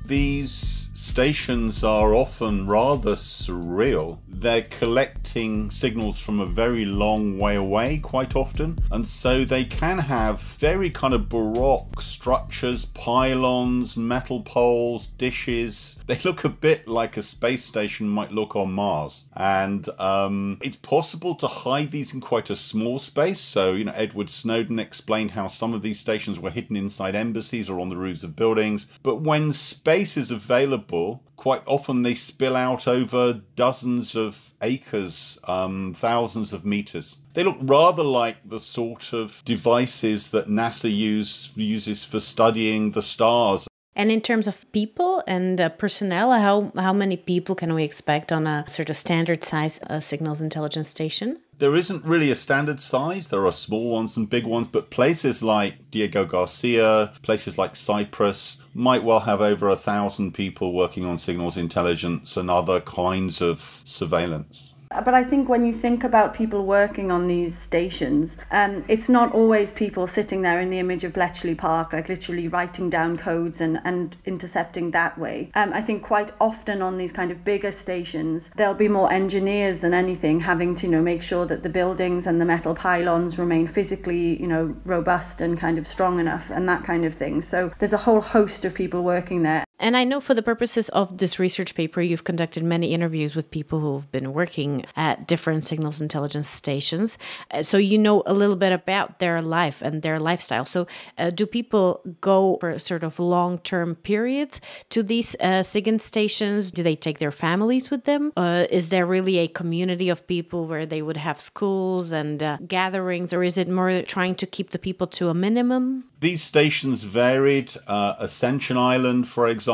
these 0.06 0.89
stations 1.00 1.82
are 1.82 2.14
often 2.14 2.68
rather 2.68 3.16
surreal. 3.16 4.20
They're 4.28 4.64
collecting 4.64 5.72
signals 5.72 6.20
from 6.20 6.40
a 6.40 6.46
very 6.46 6.86
long 6.86 7.40
way 7.40 7.56
away 7.56 8.00
quite 8.00 8.36
often, 8.36 8.80
and 8.92 9.08
so 9.08 9.46
they 9.46 9.64
can 9.64 10.00
have 10.00 10.42
very 10.42 10.90
kind 10.90 11.14
of 11.14 11.30
baroque 11.30 12.02
structures, 12.02 12.86
pylons, 12.86 13.96
metal 13.96 14.42
poles, 14.42 15.08
dishes. 15.18 15.98
They 16.06 16.20
look 16.24 16.44
a 16.44 16.50
bit 16.50 16.88
like 16.88 17.16
a 17.16 17.22
space 17.22 17.64
station 17.64 18.10
might 18.10 18.32
look 18.32 18.56
on 18.56 18.74
Mars, 18.74 19.24
and 19.36 19.88
um, 20.00 20.58
it's 20.62 20.76
possible 20.76 21.36
to 21.36 21.48
hide 21.48 21.92
these 21.92 22.14
in 22.14 22.20
quite 22.20 22.50
a 22.50 22.56
small 22.56 23.00
space. 23.00 23.40
So, 23.40 23.74
you 23.74 23.86
know, 23.86 23.94
Edward 23.96 24.30
Snowden 24.30 24.80
explained 24.80 25.32
how 25.32 25.48
some 25.48 25.74
of 25.74 25.82
these 25.82 26.00
stations 26.00 26.40
were 26.40 26.52
hidden 26.52 26.76
inside 26.76 27.16
embassies 27.16 27.70
or 27.70 27.80
on 27.80 27.90
the 27.90 27.98
roofs 27.98 28.24
of 28.24 28.36
buildings, 28.36 28.88
but 29.02 29.22
when 29.22 29.54
space 29.54 30.18
is 30.18 30.30
available, 30.30 30.89
quite 31.36 31.64
often 31.66 32.04
they 32.04 32.16
spill 32.16 32.56
out 32.56 32.88
over 32.88 33.42
dozens 33.56 34.16
of 34.16 34.54
acres, 34.62 35.38
um, 35.46 35.94
thousands 35.94 36.52
of 36.52 36.66
meters. 36.66 37.18
They 37.34 37.44
look 37.44 37.58
rather 37.62 38.04
like 38.04 38.38
the 38.44 38.60
sort 38.60 39.14
of 39.14 39.42
devices 39.46 40.28
that 40.28 40.48
NASA 40.48 40.94
use, 40.94 41.52
uses 41.56 42.04
for 42.04 42.20
studying 42.20 42.92
the 42.92 43.02
stars. 43.02 43.68
And 43.96 44.12
in 44.12 44.22
terms 44.22 44.48
of 44.48 44.70
people 44.72 45.24
and 45.28 45.60
uh, 45.60 45.70
personnel, 45.70 46.32
how, 46.32 46.72
how 46.76 46.94
many 46.94 47.18
people 47.18 47.56
can 47.56 47.74
we 47.74 47.84
expect 47.84 48.32
on 48.32 48.48
a 48.48 48.66
sort 48.68 48.90
of 48.90 48.98
standard 48.98 49.44
size 49.44 49.80
uh, 49.90 50.00
signals 50.00 50.42
intelligence 50.42 50.90
station? 50.90 51.40
there 51.60 51.76
isn't 51.76 52.06
really 52.06 52.32
a 52.32 52.36
standard 52.36 52.80
size. 52.80 53.28
There 53.28 53.46
are 53.46 53.52
small 53.52 53.92
ones 53.92 54.16
and 54.18 54.30
big 54.30 54.46
ones, 54.46 54.70
but 54.72 54.90
places 54.90 55.44
like 55.44 55.92
Diego 55.92 56.26
Garcia, 56.26 57.14
places 57.22 57.58
like 57.58 57.76
Cyprus 57.76 58.58
might 58.80 59.04
well 59.04 59.20
have 59.22 59.42
over 59.42 59.70
a 59.70 59.76
thousand 59.76 60.34
people 60.34 60.74
working 60.74 61.06
on 61.06 61.18
signals 61.18 61.58
intelligence 61.58 62.38
and 62.38 62.50
other 62.50 62.80
kinds 62.80 63.42
of 63.42 63.82
surveillance. 63.84 64.74
But 64.90 65.14
I 65.14 65.24
think 65.24 65.48
when 65.48 65.66
you 65.66 65.74
think 65.74 66.04
about 66.04 66.34
people 66.34 66.66
working 66.66 67.12
on 67.12 67.28
these 67.28 67.56
stations, 67.56 68.38
um, 68.50 68.84
it's 68.88 69.08
not 69.08 69.34
always 69.34 69.72
people 69.72 70.08
sitting 70.08 70.42
there 70.42 70.60
in 70.60 70.72
the 70.72 70.80
image 70.80 71.04
of 71.04 71.14
Bletchley 71.14 71.54
Park, 71.54 71.94
like 71.94 72.10
literally 72.10 72.48
writing 72.48 72.90
down 72.90 73.16
codes 73.16 73.62
and, 73.62 73.80
and 73.86 74.18
intercepting 74.26 74.90
that 74.92 75.16
way. 75.20 75.52
Um, 75.54 75.74
I 75.74 75.84
think 75.84 76.02
quite 76.02 76.32
often 76.42 76.82
on 76.82 76.98
these 76.98 77.12
kind 77.12 77.30
of 77.30 77.44
bigger 77.44 77.72
stations, 77.72 78.50
there'll 78.56 78.74
be 78.74 78.88
more 78.88 79.14
engineers 79.14 79.82
than 79.82 79.94
anything 79.94 80.40
having 80.40 80.74
to, 80.76 80.88
you 80.88 80.92
know, 80.92 81.04
make 81.04 81.22
sure 81.22 81.46
that 81.46 81.62
the 81.62 81.70
buildings 81.70 82.26
and 82.26 82.42
the 82.42 82.46
metal 82.46 82.74
pylons 82.74 83.38
remain 83.38 83.68
physically, 83.68 84.42
you 84.42 84.48
know, 84.48 84.76
robust 84.86 85.42
and 85.42 85.60
kind 85.60 85.78
of 85.78 85.86
strong 85.86 86.20
enough 86.20 86.50
and 86.50 86.68
that 86.68 86.84
kind 86.84 87.06
of 87.06 87.14
thing. 87.14 87.44
So 87.44 87.72
there's 87.78 87.94
a 87.94 87.98
whole 87.98 88.22
host 88.22 88.66
of 88.66 88.74
people 88.74 89.04
working 89.04 89.44
there. 89.44 89.66
And 89.80 89.96
I 89.96 90.04
know 90.04 90.20
for 90.20 90.34
the 90.34 90.44
purposes 90.44 90.90
of 90.90 91.20
this 91.20 91.40
research 91.40 91.74
paper, 91.74 92.02
you've 92.02 92.26
conducted 92.26 92.64
many 92.64 92.94
interviews 92.94 93.34
with 93.34 93.50
people 93.50 93.80
who've 93.80 94.12
been 94.12 94.34
working 94.34 94.86
at 94.98 95.26
different 95.26 95.64
signals 95.64 96.02
intelligence 96.02 96.50
stations. 96.50 97.18
Uh, 97.52 97.64
so 97.64 97.78
you 97.78 97.98
know 97.98 98.22
a 98.26 98.34
little 98.34 98.58
bit 98.58 98.74
about 98.74 99.20
their 99.20 99.42
life 99.42 99.82
and 99.82 100.02
their 100.02 100.20
lifestyle. 100.20 100.66
So, 100.66 100.86
uh, 101.18 101.30
do 101.30 101.46
people 101.46 102.02
go 102.20 102.58
for 102.60 102.78
sort 102.78 103.04
of 103.04 103.20
long 103.20 103.60
term 103.60 103.96
periods 103.96 104.60
to 104.90 105.02
these 105.02 105.36
uh, 105.40 105.64
stations? 105.64 106.72
Do 106.72 106.84
they 106.84 106.98
take 106.98 107.20
their 107.20 107.32
families 107.32 107.90
with 107.90 108.04
them? 108.04 108.34
Uh, 108.36 108.66
is 108.70 108.90
there 108.90 109.06
really 109.06 109.38
a 109.38 109.48
community 109.48 110.10
of 110.10 110.28
people 110.28 110.68
where 110.68 110.86
they 110.86 111.02
would 111.02 111.18
have 111.18 111.40
schools 111.40 112.12
and 112.12 112.44
uh, 112.44 112.58
gatherings, 112.68 113.32
or 113.32 113.44
is 113.44 113.58
it 113.58 113.70
more 113.70 114.02
trying 114.02 114.36
to 114.36 114.46
keep 114.46 114.72
the 114.72 114.80
people 114.80 115.08
to 115.08 115.30
a 115.30 115.34
minimum? 115.34 116.04
These 116.20 116.44
stations 116.44 117.04
varied. 117.04 117.72
Uh, 117.88 118.16
Ascension 118.20 118.78
Island, 118.78 119.30
for 119.30 119.48
example, 119.48 119.69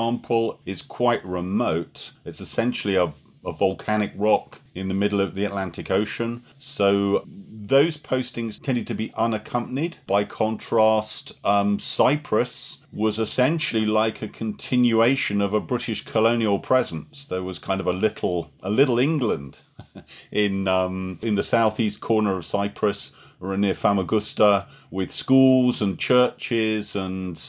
is 0.65 0.81
quite 0.81 1.25
remote. 1.25 2.11
It's 2.23 2.41
essentially 2.41 2.95
a, 2.95 3.13
a 3.45 3.53
volcanic 3.53 4.11
rock 4.15 4.61
in 4.73 4.87
the 4.87 4.93
middle 4.93 5.21
of 5.21 5.35
the 5.35 5.45
Atlantic 5.45 5.89
Ocean. 5.89 6.43
So 6.59 7.25
those 7.27 7.97
postings 7.97 8.61
tended 8.61 8.87
to 8.87 8.93
be 8.93 9.13
unaccompanied. 9.15 9.97
By 10.07 10.23
contrast, 10.23 11.33
um, 11.43 11.79
Cyprus 11.79 12.79
was 12.91 13.19
essentially 13.19 13.85
like 13.85 14.21
a 14.21 14.27
continuation 14.27 15.41
of 15.41 15.53
a 15.53 15.59
British 15.59 16.05
colonial 16.05 16.59
presence. 16.59 17.25
There 17.25 17.43
was 17.43 17.59
kind 17.59 17.79
of 17.81 17.87
a 17.87 17.93
little 17.93 18.51
a 18.61 18.69
little 18.69 18.99
England 18.99 19.57
in 20.31 20.67
um, 20.67 21.19
in 21.21 21.35
the 21.35 21.43
southeast 21.43 22.01
corner 22.01 22.37
of 22.37 22.45
Cyprus 22.45 23.11
or 23.41 23.57
near 23.57 23.73
Famagusta 23.73 24.67
with 24.91 25.11
schools 25.11 25.81
and 25.81 25.99
churches 25.99 26.95
and 26.95 27.41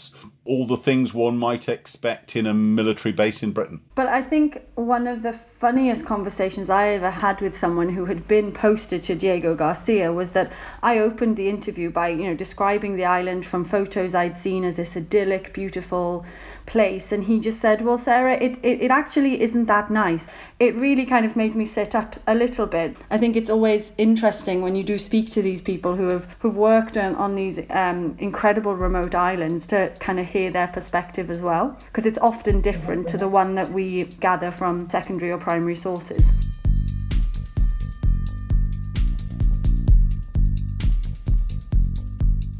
all 0.46 0.66
the 0.66 0.76
things 0.76 1.12
one 1.12 1.38
might 1.38 1.68
expect 1.68 2.36
in 2.36 2.46
a 2.46 2.54
military 2.54 3.12
base 3.12 3.42
in 3.42 3.52
Britain. 3.52 3.80
But 3.94 4.06
I 4.06 4.22
think 4.22 4.62
one 4.74 5.06
of 5.06 5.22
the 5.22 5.32
funniest 5.32 6.06
conversations 6.06 6.70
I 6.70 6.88
ever 6.88 7.10
had 7.10 7.40
with 7.40 7.56
someone 7.56 7.88
who 7.88 8.04
had 8.04 8.26
been 8.28 8.52
posted 8.52 9.02
to 9.04 9.14
Diego 9.14 9.54
Garcia 9.54 10.12
was 10.12 10.32
that 10.32 10.52
I 10.82 10.98
opened 10.98 11.36
the 11.36 11.48
interview 11.48 11.90
by, 11.90 12.08
you 12.08 12.24
know, 12.24 12.34
describing 12.34 12.96
the 12.96 13.04
island 13.04 13.44
from 13.44 13.64
photos 13.64 14.14
I'd 14.14 14.36
seen 14.36 14.64
as 14.64 14.76
this 14.76 14.96
idyllic, 14.96 15.52
beautiful 15.52 16.24
place 16.66 17.12
and 17.12 17.24
he 17.24 17.38
just 17.38 17.60
said 17.60 17.80
well 17.80 17.98
sarah 17.98 18.34
it, 18.34 18.58
it, 18.62 18.82
it 18.82 18.90
actually 18.90 19.40
isn't 19.40 19.66
that 19.66 19.90
nice. 19.90 20.28
It 20.58 20.74
really 20.76 21.06
kind 21.06 21.26
of 21.26 21.36
made 21.36 21.54
me 21.54 21.64
sit 21.64 21.94
up 21.94 22.16
a 22.26 22.34
little 22.34 22.66
bit. 22.66 22.96
I 23.10 23.18
think 23.18 23.36
it's 23.36 23.50
always 23.50 23.92
interesting 23.98 24.62
when 24.62 24.74
you 24.74 24.82
do 24.82 24.98
speak 24.98 25.30
to 25.32 25.42
these 25.42 25.60
people 25.60 25.94
who 25.94 26.08
have 26.08 26.36
who've 26.40 26.56
worked 26.56 26.96
on, 26.96 27.14
on 27.16 27.34
these 27.34 27.60
um, 27.70 28.16
incredible 28.18 28.74
remote 28.74 29.14
islands 29.14 29.66
to 29.66 29.92
kind 30.00 30.18
of 30.20 30.26
hear 30.26 30.50
their 30.50 30.68
perspective 30.68 31.30
as 31.30 31.40
well 31.40 31.76
because 31.86 32.06
it's 32.06 32.18
often 32.18 32.60
different 32.60 33.08
to 33.08 33.16
the 33.18 33.28
one 33.28 33.54
that 33.54 33.68
we 33.68 34.04
gather 34.04 34.50
from 34.50 34.88
secondary 34.88 35.30
or 35.32 35.38
primary 35.38 35.74
sources 35.74 36.32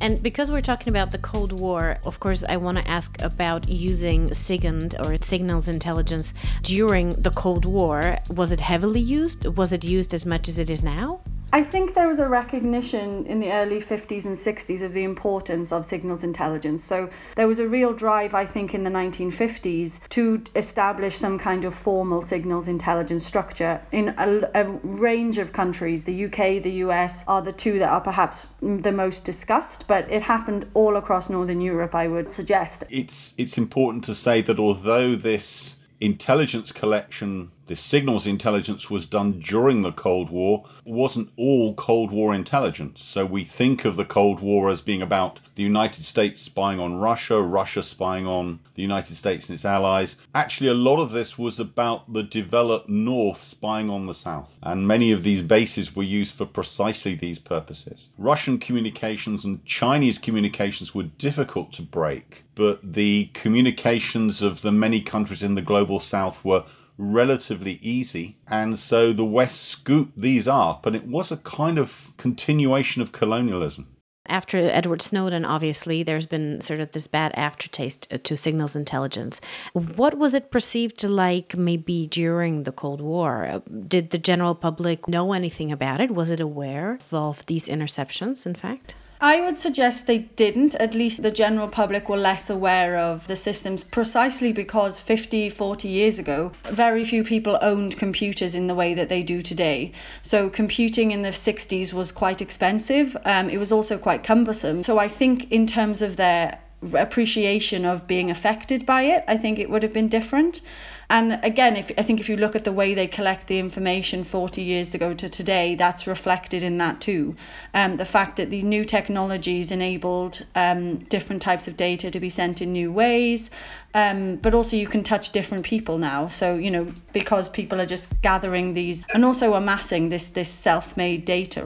And 0.06 0.22
because 0.22 0.52
we're 0.52 0.60
talking 0.60 0.88
about 0.88 1.10
the 1.10 1.18
Cold 1.18 1.50
War, 1.50 1.98
of 2.04 2.20
course, 2.20 2.44
I 2.48 2.58
want 2.58 2.78
to 2.78 2.86
ask 2.86 3.20
about 3.20 3.68
using 3.68 4.30
SIGINT 4.30 4.94
or 5.00 5.20
signals 5.20 5.66
intelligence 5.66 6.32
during 6.62 7.10
the 7.20 7.32
Cold 7.32 7.64
War. 7.64 8.18
Was 8.30 8.52
it 8.52 8.60
heavily 8.60 9.00
used? 9.00 9.44
Was 9.56 9.72
it 9.72 9.82
used 9.82 10.14
as 10.14 10.24
much 10.24 10.48
as 10.48 10.60
it 10.60 10.70
is 10.70 10.84
now? 10.84 11.22
I 11.52 11.62
think 11.62 11.94
there 11.94 12.08
was 12.08 12.18
a 12.18 12.28
recognition 12.28 13.26
in 13.26 13.38
the 13.38 13.52
early 13.52 13.80
50s 13.80 14.24
and 14.24 14.36
60s 14.36 14.82
of 14.82 14.92
the 14.92 15.04
importance 15.04 15.72
of 15.72 15.84
signals 15.84 16.24
intelligence. 16.24 16.82
So 16.82 17.08
there 17.36 17.46
was 17.46 17.60
a 17.60 17.68
real 17.68 17.92
drive, 17.92 18.34
I 18.34 18.44
think, 18.44 18.74
in 18.74 18.82
the 18.82 18.90
1950s 18.90 20.00
to 20.10 20.42
establish 20.56 21.16
some 21.16 21.38
kind 21.38 21.64
of 21.64 21.74
formal 21.74 22.20
signals 22.22 22.66
intelligence 22.68 23.24
structure 23.24 23.80
in 23.92 24.14
a, 24.18 24.50
a 24.54 24.64
range 24.82 25.38
of 25.38 25.52
countries. 25.52 26.04
The 26.04 26.26
UK, 26.26 26.62
the 26.62 26.82
US 26.84 27.24
are 27.28 27.42
the 27.42 27.52
two 27.52 27.78
that 27.78 27.90
are 27.90 28.00
perhaps 28.00 28.46
the 28.60 28.92
most 28.92 29.24
discussed, 29.24 29.86
but 29.86 30.10
it 30.10 30.22
happened 30.22 30.66
all 30.74 30.96
across 30.96 31.30
Northern 31.30 31.60
Europe, 31.60 31.94
I 31.94 32.08
would 32.08 32.30
suggest. 32.30 32.84
It's, 32.90 33.34
it's 33.38 33.56
important 33.56 34.04
to 34.04 34.14
say 34.14 34.40
that 34.42 34.58
although 34.58 35.14
this 35.14 35.76
intelligence 36.00 36.72
collection 36.72 37.50
the 37.66 37.76
signals 37.76 38.26
intelligence 38.26 38.90
was 38.90 39.06
done 39.06 39.40
during 39.40 39.82
the 39.82 39.92
Cold 39.92 40.30
War 40.30 40.64
wasn't 40.84 41.30
all 41.36 41.74
Cold 41.74 42.10
War 42.12 42.34
intelligence. 42.34 43.02
So 43.02 43.26
we 43.26 43.44
think 43.44 43.84
of 43.84 43.96
the 43.96 44.04
Cold 44.04 44.40
War 44.40 44.70
as 44.70 44.80
being 44.80 45.02
about 45.02 45.40
the 45.56 45.62
United 45.62 46.04
States 46.04 46.40
spying 46.40 46.78
on 46.78 46.96
Russia, 46.96 47.42
Russia 47.42 47.82
spying 47.82 48.26
on 48.26 48.60
the 48.74 48.82
United 48.82 49.14
States 49.14 49.48
and 49.48 49.54
its 49.54 49.64
allies. 49.64 50.16
Actually, 50.34 50.68
a 50.68 50.74
lot 50.74 51.00
of 51.00 51.10
this 51.10 51.38
was 51.38 51.58
about 51.58 52.12
the 52.12 52.22
developed 52.22 52.88
North 52.88 53.38
spying 53.38 53.90
on 53.90 54.06
the 54.06 54.14
South. 54.14 54.56
And 54.62 54.86
many 54.86 55.10
of 55.12 55.22
these 55.22 55.42
bases 55.42 55.96
were 55.96 56.02
used 56.02 56.34
for 56.34 56.46
precisely 56.46 57.14
these 57.14 57.38
purposes. 57.38 58.10
Russian 58.18 58.58
communications 58.58 59.44
and 59.44 59.64
Chinese 59.64 60.18
communications 60.18 60.94
were 60.94 61.04
difficult 61.04 61.72
to 61.72 61.82
break, 61.82 62.44
but 62.54 62.92
the 62.94 63.30
communications 63.34 64.42
of 64.42 64.62
the 64.62 64.72
many 64.72 65.00
countries 65.00 65.42
in 65.42 65.54
the 65.54 65.62
global 65.62 66.00
South 66.00 66.44
were 66.44 66.64
relatively 66.98 67.78
easy. 67.82 68.38
And 68.48 68.78
so 68.78 69.12
the 69.12 69.24
West 69.24 69.62
scooped 69.62 70.20
these 70.20 70.48
up, 70.48 70.86
and 70.86 70.96
it 70.96 71.06
was 71.06 71.30
a 71.30 71.36
kind 71.38 71.78
of 71.78 72.12
continuation 72.16 73.02
of 73.02 73.12
colonialism. 73.12 73.88
After 74.28 74.58
Edward 74.58 75.02
Snowden, 75.02 75.44
obviously, 75.44 76.02
there's 76.02 76.26
been 76.26 76.60
sort 76.60 76.80
of 76.80 76.90
this 76.90 77.06
bad 77.06 77.32
aftertaste 77.36 78.08
uh, 78.12 78.18
to 78.24 78.36
signals 78.36 78.74
intelligence. 78.74 79.40
What 79.72 80.18
was 80.18 80.34
it 80.34 80.50
perceived 80.50 81.04
like 81.04 81.56
maybe 81.56 82.08
during 82.08 82.64
the 82.64 82.72
Cold 82.72 83.00
War? 83.00 83.46
Uh, 83.46 83.60
did 83.86 84.10
the 84.10 84.18
general 84.18 84.54
public 84.54 85.06
know 85.06 85.32
anything 85.32 85.70
about 85.70 86.00
it? 86.00 86.10
Was 86.10 86.30
it 86.30 86.40
aware 86.40 86.98
of 87.12 87.46
these 87.46 87.68
interceptions, 87.68 88.46
in 88.46 88.54
fact? 88.54 88.96
I 89.20 89.40
would 89.40 89.58
suggest 89.58 90.06
they 90.06 90.18
didn't. 90.18 90.74
At 90.74 90.94
least 90.94 91.22
the 91.22 91.30
general 91.30 91.68
public 91.68 92.08
were 92.08 92.18
less 92.18 92.50
aware 92.50 92.98
of 92.98 93.26
the 93.26 93.36
systems 93.36 93.82
precisely 93.82 94.52
because 94.52 95.00
50, 95.00 95.48
40 95.48 95.88
years 95.88 96.18
ago, 96.18 96.52
very 96.64 97.02
few 97.02 97.24
people 97.24 97.58
owned 97.62 97.96
computers 97.96 98.54
in 98.54 98.66
the 98.66 98.74
way 98.74 98.92
that 98.92 99.08
they 99.08 99.22
do 99.22 99.40
today. 99.40 99.92
So 100.20 100.50
computing 100.50 101.12
in 101.12 101.22
the 101.22 101.30
60s 101.30 101.94
was 101.94 102.12
quite 102.12 102.42
expensive. 102.42 103.16
Um, 103.24 103.48
it 103.48 103.58
was 103.58 103.72
also 103.72 103.96
quite 103.96 104.22
cumbersome. 104.22 104.82
So 104.82 104.98
I 104.98 105.08
think 105.08 105.50
in 105.50 105.66
terms 105.66 106.02
of 106.02 106.16
their 106.16 106.58
appreciation 106.92 107.86
of 107.86 108.06
being 108.06 108.30
affected 108.30 108.84
by 108.84 109.02
it, 109.02 109.24
I 109.26 109.38
think 109.38 109.58
it 109.58 109.70
would 109.70 109.82
have 109.82 109.94
been 109.94 110.08
different. 110.08 110.60
And 111.08 111.38
again, 111.42 111.76
if 111.76 111.92
I 111.96 112.02
think 112.02 112.20
if 112.20 112.28
you 112.28 112.36
look 112.36 112.56
at 112.56 112.64
the 112.64 112.72
way 112.72 112.94
they 112.94 113.06
collect 113.06 113.46
the 113.46 113.58
information 113.58 114.24
40 114.24 114.62
years 114.62 114.94
ago 114.94 115.12
to 115.12 115.28
today, 115.28 115.74
that's 115.76 116.06
reflected 116.06 116.62
in 116.62 116.78
that 116.78 117.00
too. 117.00 117.36
Um, 117.74 117.96
the 117.96 118.04
fact 118.04 118.36
that 118.36 118.50
these 118.50 118.64
new 118.64 118.84
technologies 118.84 119.70
enabled 119.70 120.44
um, 120.54 120.98
different 120.98 121.42
types 121.42 121.68
of 121.68 121.76
data 121.76 122.10
to 122.10 122.20
be 122.20 122.28
sent 122.28 122.62
in 122.62 122.72
new 122.72 122.92
ways, 122.92 123.50
um, 123.94 124.36
but 124.36 124.54
also 124.54 124.76
you 124.76 124.88
can 124.88 125.02
touch 125.02 125.30
different 125.30 125.64
people 125.64 125.98
now. 125.98 126.28
So 126.28 126.56
you 126.56 126.70
know 126.70 126.92
because 127.12 127.48
people 127.48 127.80
are 127.80 127.86
just 127.86 128.08
gathering 128.22 128.74
these 128.74 129.04
and 129.14 129.24
also 129.24 129.54
amassing 129.54 130.08
this 130.08 130.26
this 130.26 130.48
self-made 130.48 131.24
data. 131.24 131.65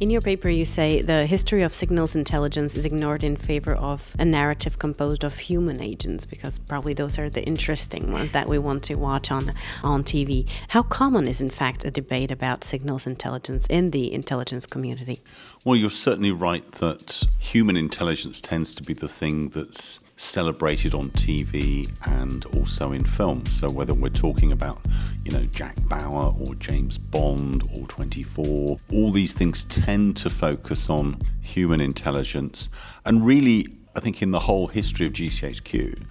In 0.00 0.08
your 0.08 0.22
paper, 0.22 0.48
you 0.48 0.64
say 0.64 1.02
the 1.02 1.26
history 1.26 1.60
of 1.60 1.74
signals 1.74 2.16
intelligence 2.16 2.74
is 2.74 2.86
ignored 2.86 3.22
in 3.22 3.36
favor 3.36 3.74
of 3.74 4.16
a 4.18 4.24
narrative 4.24 4.78
composed 4.78 5.24
of 5.24 5.36
human 5.36 5.78
agents, 5.78 6.24
because 6.24 6.58
probably 6.58 6.94
those 6.94 7.18
are 7.18 7.28
the 7.28 7.44
interesting 7.44 8.10
ones 8.10 8.32
that 8.32 8.48
we 8.48 8.58
want 8.58 8.82
to 8.84 8.94
watch 8.94 9.30
on, 9.30 9.52
on 9.84 10.02
TV. 10.02 10.48
How 10.68 10.82
common 10.82 11.28
is, 11.28 11.42
in 11.42 11.50
fact, 11.50 11.84
a 11.84 11.90
debate 11.90 12.30
about 12.30 12.64
signals 12.64 13.06
intelligence 13.06 13.66
in 13.66 13.90
the 13.90 14.10
intelligence 14.10 14.64
community? 14.64 15.18
Well, 15.66 15.76
you're 15.76 15.90
certainly 15.90 16.32
right 16.32 16.64
that 16.72 17.22
human 17.38 17.76
intelligence 17.76 18.40
tends 18.40 18.74
to 18.76 18.82
be 18.82 18.94
the 18.94 19.06
thing 19.06 19.50
that's 19.50 20.00
celebrated 20.20 20.94
on 20.94 21.10
TV 21.12 21.90
and 22.06 22.44
also 22.56 22.92
in 22.92 23.04
film. 23.04 23.46
So 23.46 23.70
whether 23.70 23.94
we're 23.94 24.10
talking 24.10 24.52
about, 24.52 24.78
you 25.24 25.32
know, 25.32 25.44
Jack 25.46 25.76
Bauer 25.88 26.34
or 26.38 26.54
James 26.56 26.98
Bond 26.98 27.62
or 27.74 27.86
24, 27.86 28.78
all 28.92 29.10
these 29.12 29.32
things 29.32 29.64
tend 29.64 30.18
to 30.18 30.28
focus 30.28 30.90
on 30.90 31.20
human 31.40 31.80
intelligence. 31.80 32.68
And 33.06 33.24
really, 33.24 33.66
I 33.96 34.00
think 34.00 34.20
in 34.20 34.30
the 34.30 34.40
whole 34.40 34.66
history 34.66 35.06
of 35.06 35.14
GCHQ, 35.14 36.04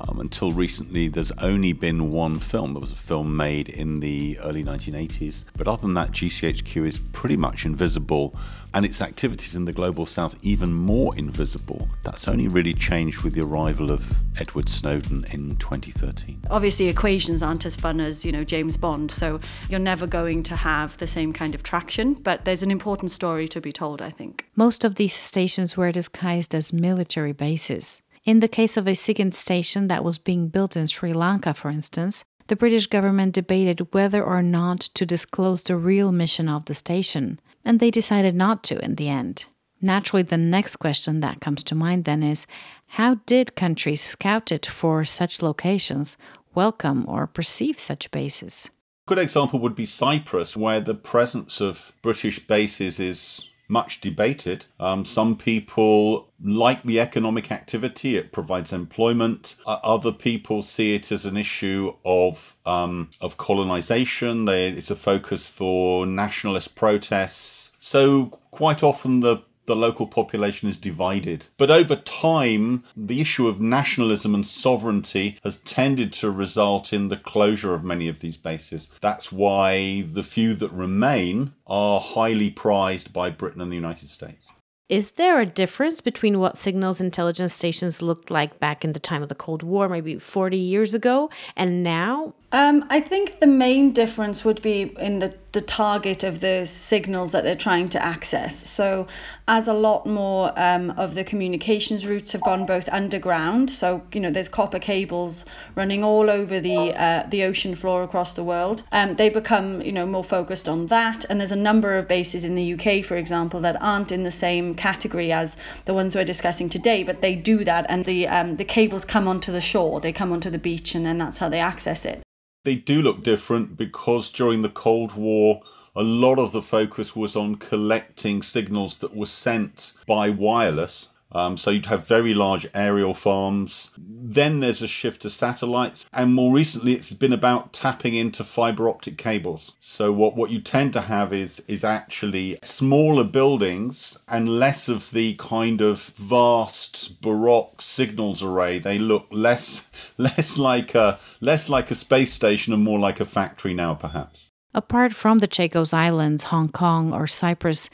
um, 0.00 0.20
until 0.20 0.52
recently, 0.52 1.08
there's 1.08 1.32
only 1.42 1.72
been 1.72 2.10
one 2.10 2.38
film. 2.38 2.74
There 2.74 2.80
was 2.80 2.92
a 2.92 2.96
film 2.96 3.36
made 3.36 3.68
in 3.68 4.00
the 4.00 4.38
early 4.42 4.62
1980s. 4.62 5.44
But 5.56 5.68
other 5.68 5.82
than 5.82 5.94
that, 5.94 6.12
GCHQ 6.12 6.86
is 6.86 6.98
pretty 6.98 7.36
much 7.36 7.64
invisible, 7.64 8.34
and 8.74 8.84
its 8.84 9.00
activities 9.00 9.54
in 9.54 9.64
the 9.64 9.72
global 9.72 10.06
south 10.06 10.36
even 10.42 10.72
more 10.72 11.16
invisible. 11.16 11.88
That's 12.02 12.28
only 12.28 12.48
really 12.48 12.74
changed 12.74 13.22
with 13.22 13.34
the 13.34 13.42
arrival 13.42 13.90
of 13.90 14.18
Edward 14.38 14.68
Snowden 14.68 15.24
in 15.32 15.56
2013. 15.56 16.42
Obviously, 16.50 16.88
equations 16.88 17.42
aren't 17.42 17.66
as 17.66 17.74
fun 17.74 18.00
as, 18.00 18.24
you 18.24 18.32
know, 18.32 18.44
James 18.44 18.76
Bond, 18.76 19.10
so 19.10 19.38
you're 19.68 19.80
never 19.80 20.06
going 20.06 20.42
to 20.44 20.56
have 20.56 20.98
the 20.98 21.06
same 21.06 21.32
kind 21.32 21.54
of 21.54 21.62
traction, 21.62 22.14
but 22.14 22.44
there's 22.44 22.62
an 22.62 22.70
important 22.70 23.10
story 23.10 23.48
to 23.48 23.60
be 23.60 23.72
told, 23.72 24.02
I 24.02 24.10
think. 24.10 24.46
Most 24.54 24.84
of 24.84 24.96
these 24.96 25.14
stations 25.14 25.76
were 25.76 25.90
disguised 25.90 26.54
as 26.54 26.72
military 26.72 27.32
bases. 27.32 28.02
In 28.28 28.40
the 28.40 28.46
case 28.46 28.76
of 28.76 28.86
a 28.86 28.94
second 28.94 29.34
station 29.34 29.88
that 29.88 30.04
was 30.04 30.18
being 30.18 30.48
built 30.48 30.76
in 30.76 30.86
Sri 30.86 31.14
Lanka, 31.14 31.54
for 31.54 31.70
instance, 31.70 32.24
the 32.48 32.56
British 32.56 32.86
government 32.86 33.32
debated 33.32 33.94
whether 33.94 34.22
or 34.22 34.42
not 34.42 34.80
to 34.80 35.06
disclose 35.06 35.62
the 35.62 35.76
real 35.76 36.12
mission 36.12 36.46
of 36.46 36.66
the 36.66 36.74
station, 36.74 37.40
and 37.64 37.80
they 37.80 37.90
decided 37.90 38.34
not 38.34 38.62
to 38.64 38.84
in 38.84 38.96
the 38.96 39.08
end. 39.08 39.46
Naturally, 39.80 40.24
the 40.24 40.36
next 40.36 40.76
question 40.76 41.20
that 41.20 41.40
comes 41.40 41.62
to 41.62 41.74
mind 41.74 42.04
then 42.04 42.22
is 42.22 42.46
how 42.88 43.14
did 43.24 43.56
countries 43.56 44.02
scouted 44.02 44.66
for 44.66 45.06
such 45.06 45.40
locations 45.40 46.18
welcome 46.54 47.06
or 47.08 47.26
perceive 47.26 47.78
such 47.78 48.10
bases? 48.10 48.68
A 49.06 49.08
good 49.08 49.18
example 49.20 49.58
would 49.60 49.74
be 49.74 49.86
Cyprus, 49.86 50.54
where 50.54 50.80
the 50.80 50.94
presence 50.94 51.62
of 51.62 51.94
British 52.02 52.46
bases 52.46 53.00
is 53.00 53.48
much 53.68 54.00
debated. 54.00 54.64
Um, 54.80 55.04
some 55.04 55.36
people 55.36 56.30
like 56.42 56.82
the 56.82 56.98
economic 56.98 57.52
activity, 57.52 58.16
it 58.16 58.32
provides 58.32 58.72
employment. 58.72 59.56
Uh, 59.66 59.78
other 59.82 60.12
people 60.12 60.62
see 60.62 60.94
it 60.94 61.12
as 61.12 61.26
an 61.26 61.36
issue 61.36 61.94
of, 62.04 62.56
um, 62.64 63.10
of 63.20 63.36
colonization, 63.36 64.46
they, 64.46 64.68
it's 64.68 64.90
a 64.90 64.96
focus 64.96 65.46
for 65.46 66.06
nationalist 66.06 66.74
protests. 66.74 67.72
So, 67.78 68.26
quite 68.50 68.82
often, 68.82 69.20
the 69.20 69.42
the 69.68 69.76
local 69.76 70.08
population 70.08 70.68
is 70.68 70.76
divided. 70.78 71.44
But 71.56 71.70
over 71.70 71.94
time, 71.94 72.82
the 72.96 73.20
issue 73.20 73.46
of 73.46 73.60
nationalism 73.60 74.34
and 74.34 74.44
sovereignty 74.44 75.38
has 75.44 75.58
tended 75.58 76.12
to 76.14 76.30
result 76.32 76.92
in 76.92 77.08
the 77.08 77.16
closure 77.16 77.74
of 77.74 77.84
many 77.84 78.08
of 78.08 78.18
these 78.18 78.36
bases. 78.36 78.88
That's 79.00 79.30
why 79.30 80.02
the 80.12 80.24
few 80.24 80.54
that 80.54 80.72
remain 80.72 81.52
are 81.68 82.00
highly 82.00 82.50
prized 82.50 83.12
by 83.12 83.30
Britain 83.30 83.60
and 83.60 83.70
the 83.70 83.76
United 83.76 84.08
States. 84.08 84.48
Is 84.88 85.12
there 85.12 85.38
a 85.38 85.44
difference 85.44 86.00
between 86.00 86.38
what 86.38 86.56
signals 86.56 86.98
intelligence 86.98 87.52
stations 87.52 88.00
looked 88.00 88.30
like 88.30 88.58
back 88.58 88.86
in 88.86 88.94
the 88.94 88.98
time 88.98 89.22
of 89.22 89.28
the 89.28 89.34
Cold 89.34 89.62
War, 89.62 89.86
maybe 89.86 90.18
40 90.18 90.56
years 90.56 90.94
ago, 90.94 91.28
and 91.56 91.82
now? 91.82 92.32
Um, 92.52 92.86
I 92.88 93.00
think 93.00 93.38
the 93.38 93.46
main 93.46 93.92
difference 93.92 94.46
would 94.46 94.62
be 94.62 94.94
in 94.98 95.18
the, 95.18 95.34
the 95.58 95.64
target 95.64 96.22
of 96.22 96.38
the 96.38 96.64
signals 96.66 97.32
that 97.32 97.42
they're 97.42 97.56
trying 97.56 97.88
to 97.88 98.00
access. 98.00 98.70
So, 98.70 99.08
as 99.48 99.66
a 99.66 99.72
lot 99.72 100.06
more 100.06 100.52
um, 100.54 100.90
of 100.92 101.16
the 101.16 101.24
communications 101.24 102.06
routes 102.06 102.30
have 102.30 102.42
gone 102.42 102.64
both 102.64 102.88
underground, 102.92 103.68
so 103.68 104.00
you 104.12 104.20
know 104.20 104.30
there's 104.30 104.48
copper 104.48 104.78
cables 104.78 105.44
running 105.74 106.04
all 106.04 106.30
over 106.30 106.60
the 106.60 106.94
uh, 107.06 107.26
the 107.28 107.42
ocean 107.42 107.74
floor 107.74 108.04
across 108.04 108.34
the 108.34 108.44
world. 108.44 108.84
Um, 108.92 109.16
they 109.16 109.30
become 109.30 109.80
you 109.82 109.90
know 109.90 110.06
more 110.06 110.22
focused 110.22 110.68
on 110.68 110.86
that, 110.86 111.24
and 111.28 111.40
there's 111.40 111.56
a 111.60 111.64
number 111.70 111.98
of 111.98 112.06
bases 112.06 112.44
in 112.44 112.54
the 112.54 112.74
UK, 112.74 113.04
for 113.04 113.16
example, 113.16 113.58
that 113.62 113.82
aren't 113.82 114.12
in 114.12 114.22
the 114.22 114.36
same 114.46 114.76
category 114.76 115.32
as 115.32 115.56
the 115.86 115.94
ones 115.94 116.14
we're 116.14 116.32
discussing 116.34 116.68
today, 116.68 117.02
but 117.02 117.20
they 117.20 117.34
do 117.34 117.64
that, 117.64 117.86
and 117.88 118.04
the 118.04 118.28
um, 118.28 118.54
the 118.54 118.64
cables 118.64 119.04
come 119.04 119.26
onto 119.26 119.50
the 119.50 119.60
shore, 119.60 120.00
they 120.00 120.12
come 120.12 120.32
onto 120.32 120.50
the 120.50 120.58
beach, 120.70 120.94
and 120.94 121.04
then 121.04 121.18
that's 121.18 121.38
how 121.38 121.48
they 121.48 121.58
access 121.58 122.04
it 122.04 122.22
they 122.68 122.74
do 122.74 123.00
look 123.00 123.22
different 123.22 123.78
because 123.78 124.30
during 124.30 124.60
the 124.60 124.68
Cold 124.68 125.14
War, 125.14 125.62
a 125.96 126.02
lot 126.02 126.38
of 126.38 126.52
the 126.52 126.60
focus 126.60 127.16
was 127.16 127.34
on 127.34 127.54
collecting 127.54 128.42
signals 128.42 128.98
that 128.98 129.16
were 129.16 129.24
sent 129.24 129.94
by 130.06 130.28
wireless. 130.28 131.08
Um, 131.30 131.58
so 131.58 131.70
you'd 131.70 131.86
have 131.86 132.06
very 132.06 132.32
large 132.32 132.66
aerial 132.74 133.12
farms. 133.12 133.90
Then 133.98 134.60
there's 134.60 134.80
a 134.82 134.88
shift 134.88 135.22
to 135.22 135.30
satellites, 135.30 136.06
and 136.12 136.34
more 136.34 136.52
recently, 136.54 136.94
it's 136.94 137.12
been 137.12 137.32
about 137.32 137.72
tapping 137.72 138.14
into 138.14 138.44
fiber 138.44 138.88
optic 138.88 139.18
cables. 139.18 139.72
So 139.78 140.10
what 140.10 140.36
what 140.36 140.50
you 140.50 140.60
tend 140.60 140.92
to 140.94 141.02
have 141.02 141.32
is 141.32 141.60
is 141.68 141.84
actually 141.84 142.58
smaller 142.62 143.24
buildings 143.24 144.16
and 144.26 144.48
less 144.48 144.88
of 144.88 145.10
the 145.10 145.34
kind 145.34 145.80
of 145.80 146.00
vast 146.16 147.20
baroque 147.20 147.82
signals 147.82 148.42
array. 148.42 148.78
They 148.78 148.98
look 148.98 149.26
less 149.30 149.90
less 150.18 150.56
like 150.56 150.94
a 150.94 151.18
less 151.40 151.68
like 151.68 151.90
a 151.90 151.94
space 151.94 152.32
station 152.32 152.72
and 152.72 152.82
more 152.82 152.98
like 152.98 153.20
a 153.20 153.26
factory 153.26 153.74
now, 153.74 153.94
perhaps. 153.94 154.48
Apart 154.74 155.14
from 155.14 155.38
the 155.38 155.48
Chagos 155.48 155.94
Islands, 155.94 156.44
Hong 156.44 156.68
Kong, 156.68 157.12
or 157.12 157.26
Cyprus, 157.26 157.88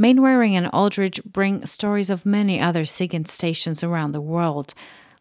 Mainwaring 0.00 0.56
and 0.56 0.66
Aldrich 0.72 1.22
bring 1.24 1.66
stories 1.66 2.08
of 2.08 2.24
many 2.24 2.58
other 2.58 2.86
SIGINT 2.86 3.28
stations 3.28 3.84
around 3.84 4.12
the 4.12 4.20
world, 4.22 4.72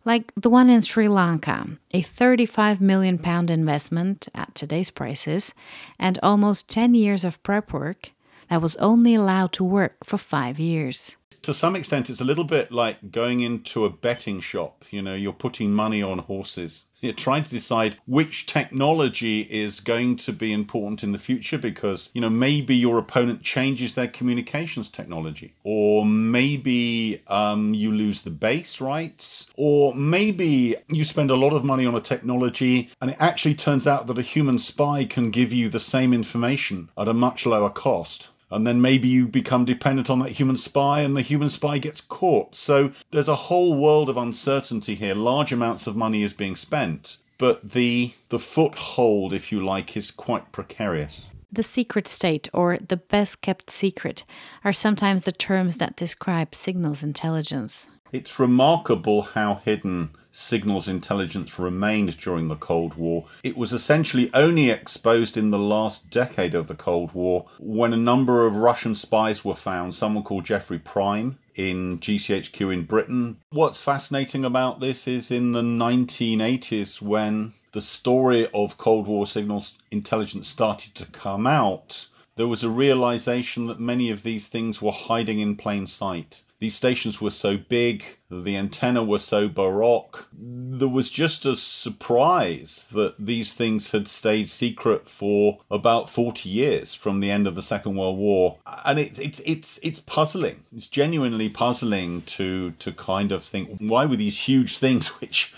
like 0.05 0.31
the 0.37 0.49
one 0.49 0.69
in 0.69 0.79
Sri 0.79 1.09
Lanka, 1.09 1.67
a 1.91 2.01
35 2.01 2.79
million 2.79 3.17
pound 3.17 3.51
investment 3.51 4.29
at 4.33 4.55
today's 4.55 4.89
prices, 4.89 5.53
and 5.99 6.17
almost 6.23 6.69
10 6.69 6.93
years 6.93 7.25
of 7.25 7.43
prep 7.43 7.73
work 7.73 8.13
that 8.47 8.61
was 8.61 8.77
only 8.77 9.15
allowed 9.15 9.51
to 9.51 9.65
work 9.65 9.97
for 10.05 10.17
five 10.17 10.59
years. 10.59 11.17
To 11.43 11.54
some 11.54 11.75
extent, 11.75 12.10
it's 12.10 12.21
a 12.21 12.25
little 12.25 12.43
bit 12.43 12.71
like 12.71 13.12
going 13.12 13.39
into 13.39 13.86
a 13.86 13.89
betting 13.89 14.41
shop. 14.41 14.84
You 14.91 15.02
know, 15.02 15.15
you're 15.15 15.34
putting 15.34 15.71
money 15.71 16.02
on 16.02 16.19
horses. 16.19 16.86
You're 17.02 17.13
trying 17.13 17.43
to 17.43 17.49
decide 17.49 17.97
which 18.06 18.45
technology 18.45 19.41
is 19.41 19.80
going 19.80 20.17
to 20.17 20.34
be 20.34 20.52
important 20.52 21.02
in 21.02 21.13
the 21.13 21.17
future 21.17 21.58
because, 21.58 22.10
you 22.13 22.19
know, 22.19 22.30
maybe 22.30 22.75
your 22.75 22.97
opponent 22.97 23.41
changes 23.41 23.93
their 23.93 24.10
communications 24.10 24.89
technology, 24.89 25.54
or 25.63 26.06
maybe 26.06 27.21
um, 27.28 27.73
you 27.73 27.91
lose 27.91 28.23
the 28.23 28.32
base 28.32 28.82
rights, 28.82 29.49
or 29.56 29.95
maybe 29.95 30.75
you 30.89 31.06
spend 31.06 31.32
a 31.32 31.36
lot 31.36 31.54
of 31.54 31.63
money 31.63 31.86
on 31.86 31.95
a 31.95 32.02
technology 32.02 32.89
and 32.99 33.12
it 33.12 33.17
actually 33.17 33.56
turns 33.56 33.88
out 33.88 34.08
that 34.08 34.17
a 34.17 34.23
human 34.23 34.60
spy 34.60 35.06
can 35.06 35.32
give 35.32 35.54
you 35.54 35.69
the 35.69 35.80
same 35.80 36.13
information 36.13 36.89
at 36.97 37.08
a 37.08 37.13
much 37.13 37.45
lower 37.45 37.69
cost 37.69 38.28
and 38.51 38.65
then 38.65 38.81
maybe 38.81 39.07
you 39.07 39.27
become 39.27 39.65
dependent 39.65 40.09
on 40.09 40.19
that 40.19 40.31
human 40.31 40.57
spy 40.57 41.01
and 41.01 41.15
the 41.15 41.21
human 41.21 41.49
spy 41.49 41.77
gets 41.77 42.01
caught. 42.01 42.55
So 42.55 42.91
there's 43.12 43.27
a 43.27 43.35
whole 43.35 43.79
world 43.79 44.09
of 44.09 44.17
uncertainty 44.17 44.95
here. 44.95 45.15
Large 45.15 45.51
amounts 45.51 45.88
of 45.88 45.95
money 45.95 46.23
is 46.23 46.33
being 46.33 46.55
spent, 46.55 47.17
but 47.38 47.71
the 47.71 48.13
the 48.29 48.39
foothold, 48.39 49.33
if 49.33 49.51
you 49.51 49.63
like, 49.63 49.95
is 49.95 50.12
quite 50.12 50.51
precarious. 50.51 51.27
The 51.51 51.63
secret 51.63 52.07
state 52.07 52.47
or 52.53 52.77
the 52.77 52.97
best 52.97 53.41
kept 53.41 53.71
secret 53.71 54.23
are 54.63 54.73
sometimes 54.73 55.23
the 55.23 55.31
terms 55.31 55.79
that 55.79 55.95
describe 55.95 56.53
signals 56.53 57.03
intelligence. 57.03 57.88
It's 58.12 58.39
remarkable 58.39 59.21
how 59.21 59.62
hidden 59.65 60.12
signals 60.31 60.87
intelligence 60.87 61.57
remained 61.57 62.17
during 62.17 62.47
the 62.47 62.55
Cold 62.55 62.95
War. 62.95 63.25
It 63.43 63.57
was 63.57 63.73
essentially 63.73 64.29
only 64.33 64.69
exposed 64.69 65.37
in 65.37 65.51
the 65.51 65.59
last 65.59 66.09
decade 66.09 66.55
of 66.55 66.67
the 66.67 66.75
Cold 66.75 67.13
War 67.13 67.47
when 67.59 67.93
a 67.93 67.97
number 67.97 68.45
of 68.45 68.55
Russian 68.55 68.95
spies 68.95 69.43
were 69.43 69.55
found, 69.55 69.95
someone 69.95 70.23
called 70.23 70.45
Geoffrey 70.45 70.79
Prime 70.79 71.37
in 71.55 71.99
GCHQ 71.99 72.73
in 72.73 72.83
Britain. 72.83 73.37
What's 73.49 73.81
fascinating 73.81 74.45
about 74.45 74.79
this 74.79 75.07
is 75.07 75.31
in 75.31 75.51
the 75.51 75.61
1980s 75.61 77.01
when 77.01 77.53
the 77.71 77.81
story 77.81 78.47
of 78.53 78.77
Cold 78.77 79.07
War 79.07 79.27
signals 79.27 79.77
intelligence 79.91 80.47
started 80.47 80.95
to 80.95 81.05
come 81.05 81.45
out, 81.45 82.07
there 82.35 82.47
was 82.47 82.63
a 82.63 82.69
realization 82.69 83.67
that 83.67 83.79
many 83.79 84.09
of 84.09 84.23
these 84.23 84.47
things 84.47 84.81
were 84.81 84.93
hiding 84.93 85.39
in 85.39 85.57
plain 85.57 85.85
sight. 85.85 86.43
These 86.59 86.75
stations 86.75 87.21
were 87.21 87.31
so 87.31 87.55
big, 87.55 88.03
the 88.29 88.57
antenna 88.57 89.01
was 89.01 89.23
so 89.23 89.47
baroque. 89.47 90.27
There 90.33 90.89
was 90.89 91.09
just 91.09 91.45
a 91.45 91.55
surprise 91.55 92.83
that 92.91 93.15
these 93.17 93.53
things 93.53 93.91
had 93.91 94.09
stayed 94.09 94.49
secret 94.49 95.07
for 95.07 95.59
about 95.71 96.09
40 96.09 96.49
years 96.49 96.93
from 96.93 97.21
the 97.21 97.31
end 97.31 97.47
of 97.47 97.55
the 97.55 97.61
Second 97.61 97.95
World 97.95 98.17
War. 98.17 98.57
And 98.83 98.99
it's 98.99 99.19
it's 99.19 99.39
it's 99.45 99.79
it's 99.81 100.01
puzzling. 100.01 100.65
It's 100.75 100.87
genuinely 100.87 101.47
puzzling 101.47 102.23
to 102.23 102.71
to 102.71 102.91
kind 102.91 103.31
of 103.31 103.45
think 103.45 103.77
why 103.79 104.05
were 104.05 104.17
these 104.17 104.41
huge 104.41 104.79
things 104.79 105.07
which 105.21 105.53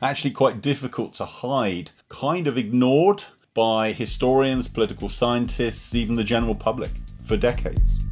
actually 0.00 0.30
quite 0.30 0.62
difficult 0.62 1.12
to 1.14 1.26
hide 1.26 1.90
kind 2.08 2.48
of 2.48 2.56
ignored 2.56 3.24
by 3.52 3.92
historians, 3.92 4.68
political 4.68 5.10
scientists, 5.10 5.94
even 5.94 6.16
the 6.16 6.24
general 6.24 6.54
public 6.54 6.92
for 7.26 7.36
decades 7.36 8.05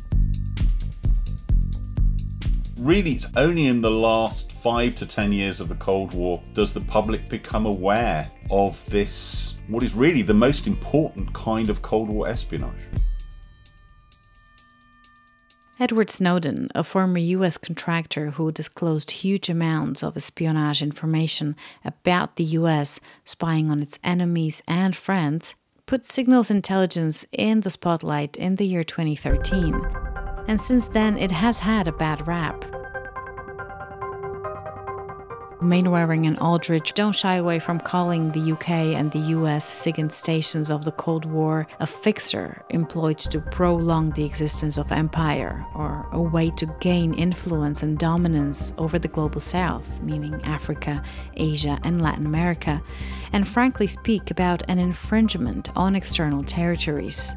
really, 2.79 3.13
it's 3.13 3.27
only 3.37 3.67
in 3.67 3.81
the 3.81 3.91
last 3.91 4.53
five 4.53 4.95
to 4.97 5.07
ten 5.07 5.33
years 5.33 5.61
of 5.61 5.69
the 5.69 5.75
Cold 5.77 6.13
War 6.13 6.43
does 6.55 6.73
the 6.73 6.81
public 6.81 7.29
become 7.29 7.67
aware 7.67 8.31
of 8.51 8.85
this, 8.87 9.55
what 9.69 9.83
is 9.83 9.95
really 9.95 10.23
the 10.23 10.35
most 10.35 10.67
important 10.67 11.33
kind 11.33 11.71
of 11.71 11.83
Cold 11.83 12.09
War 12.09 12.29
espionage. 12.29 12.87
Edward 15.81 16.09
Snowden, 16.09 16.69
a 16.75 16.85
former 16.85 17.19
US 17.19 17.59
contractor 17.59 18.31
who 18.31 18.53
disclosed 18.53 19.11
huge 19.11 19.49
amounts 19.49 20.05
of 20.05 20.17
espionage 20.17 20.83
information 20.83 21.57
about 21.85 22.37
the 22.37 22.45
US 22.45 23.01
spying 23.25 23.71
on 23.71 23.83
its 23.83 23.99
enemies 24.05 24.63
and 24.69 24.95
friends, 24.95 25.55
put 25.87 26.05
signals 26.05 26.51
intelligence 26.51 27.27
in 27.33 27.63
the 27.63 27.71
spotlight 27.71 28.37
in 28.37 28.57
the 28.57 28.67
year 28.67 28.85
2013 28.85 30.24
and 30.49 30.61
since 30.61 30.89
then 30.89 31.17
it 31.19 31.33
has 31.33 31.61
had 31.61 31.89
a 31.89 31.93
bad 31.93 32.27
rap. 32.27 32.65
Mainwaring 35.65 36.27
and 36.27 36.39
Aldrich 36.41 36.93
don't 36.93 37.15
shy 37.15 37.37
away 37.37 37.59
from 37.59 37.81
calling 37.81 38.31
the 38.31 38.53
UK 38.53 38.69
and 38.69 39.11
the 39.11 39.33
US 39.39 39.65
SIGINT 39.65 40.13
stations 40.13 40.71
of 40.71 40.85
the 40.85 40.93
Cold 40.93 41.25
War 41.25 41.67
a 41.81 41.87
fixer 41.87 42.63
employed 42.69 43.19
to 43.19 43.41
prolong 43.41 44.11
the 44.11 44.25
existence 44.25 44.77
of 44.77 44.93
empire, 44.93 45.65
or 45.75 46.07
a 46.13 46.21
way 46.21 46.51
to 46.51 46.67
gain 46.81 47.15
influence 47.15 47.83
and 47.83 47.99
dominance 47.99 48.75
over 48.77 48.99
the 48.99 49.09
global 49.09 49.41
south, 49.41 50.03
meaning 50.03 50.39
Africa, 50.45 51.03
Asia, 51.35 51.79
and 51.83 52.03
Latin 52.03 52.27
America, 52.27 52.83
and 53.33 53.49
frankly 53.49 53.87
speak 53.87 54.31
about 54.31 54.63
an 54.69 54.79
infringement 54.79 55.71
on 55.77 55.97
external 55.97 56.43
territories. 56.43 57.35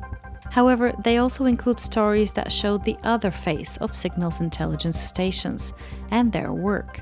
However, 0.51 0.93
they 1.03 1.17
also 1.17 1.45
include 1.45 1.79
stories 1.79 2.33
that 2.33 2.51
show 2.51 2.77
the 2.77 2.97
other 3.03 3.31
face 3.31 3.77
of 3.77 3.95
signals 3.95 4.39
intelligence 4.39 4.99
stations 4.99 5.73
and 6.11 6.31
their 6.31 6.53
work. 6.53 7.01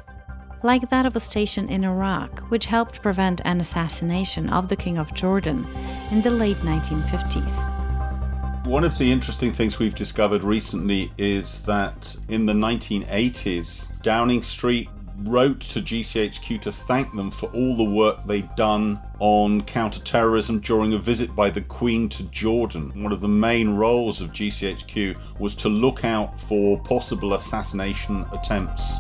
Like 0.64 0.90
that 0.90 1.06
of 1.06 1.16
a 1.16 1.20
station 1.20 1.70
in 1.70 1.84
Iraq, 1.84 2.40
which 2.50 2.66
helped 2.66 3.02
prevent 3.02 3.42
an 3.46 3.60
assassination 3.60 4.50
of 4.50 4.68
the 4.68 4.76
King 4.76 4.98
of 4.98 5.14
Jordan 5.14 5.68
in 6.12 6.22
the 6.22 6.32
late 6.32 6.58
1950s. 6.58 7.72
One 8.66 8.84
of 8.84 8.98
the 8.98 9.12
interesting 9.12 9.52
things 9.52 9.78
we've 9.78 9.94
discovered 9.94 10.44
recently 10.44 11.12
is 11.20 11.60
that 11.66 12.16
in 12.30 12.48
the 12.48 12.54
1980s, 12.54 13.92
Downing 14.02 14.42
Street 14.42 14.90
wrote 15.24 15.62
to 15.62 15.82
GCHQ 15.82 16.62
to 16.62 16.72
thank 16.72 17.14
them 17.16 17.32
for 17.32 17.48
all 17.48 17.78
the 17.78 17.84
work 17.84 18.26
they'd 18.26 18.54
done 18.56 19.00
on 19.20 19.62
counterterrorism 19.62 20.60
during 20.60 20.94
a 20.94 20.98
visit 20.98 21.36
by 21.36 21.50
the 21.50 21.62
Queen 21.62 22.10
to 22.10 22.24
Jordan. 22.26 22.92
One 23.04 23.12
of 23.12 23.22
the 23.22 23.28
main 23.28 23.76
roles 23.76 24.22
of 24.22 24.32
GCHQ 24.32 25.40
was 25.40 25.56
to 25.56 25.70
look 25.70 26.04
out 26.04 26.40
for 26.40 26.80
possible 26.82 27.34
assassination 27.34 28.26
attempts. 28.32 28.96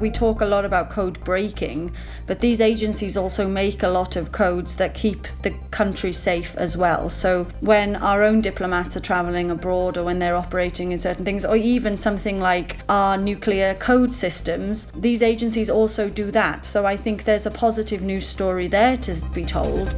We 0.00 0.10
talk 0.10 0.40
a 0.40 0.44
lot 0.44 0.64
about 0.64 0.90
code 0.90 1.22
breaking, 1.24 1.92
but 2.26 2.40
these 2.40 2.60
agencies 2.60 3.16
also 3.16 3.48
make 3.48 3.82
a 3.82 3.88
lot 3.88 4.16
of 4.16 4.32
codes 4.32 4.76
that 4.76 4.94
keep 4.94 5.26
the 5.42 5.50
country 5.70 6.12
safe 6.12 6.54
as 6.56 6.76
well. 6.76 7.08
So 7.08 7.46
when 7.60 7.96
our 7.96 8.22
own 8.22 8.40
diplomats 8.40 8.96
are 8.96 9.00
traveling 9.00 9.50
abroad 9.50 9.96
or 9.96 10.04
when 10.04 10.18
they're 10.18 10.36
operating 10.36 10.92
in 10.92 10.98
certain 10.98 11.24
things, 11.24 11.44
or 11.44 11.56
even 11.56 11.96
something 11.96 12.40
like 12.40 12.78
our 12.88 13.16
nuclear 13.16 13.74
code 13.74 14.12
systems, 14.12 14.86
these 14.96 15.22
agencies 15.22 15.70
also 15.70 16.08
do 16.08 16.30
that. 16.32 16.64
So 16.64 16.84
I 16.84 16.96
think 16.96 17.24
there's 17.24 17.46
a 17.46 17.50
positive 17.50 18.02
news 18.02 18.26
story 18.26 18.68
there 18.68 18.96
to 18.98 19.14
be 19.32 19.44
told. 19.44 19.88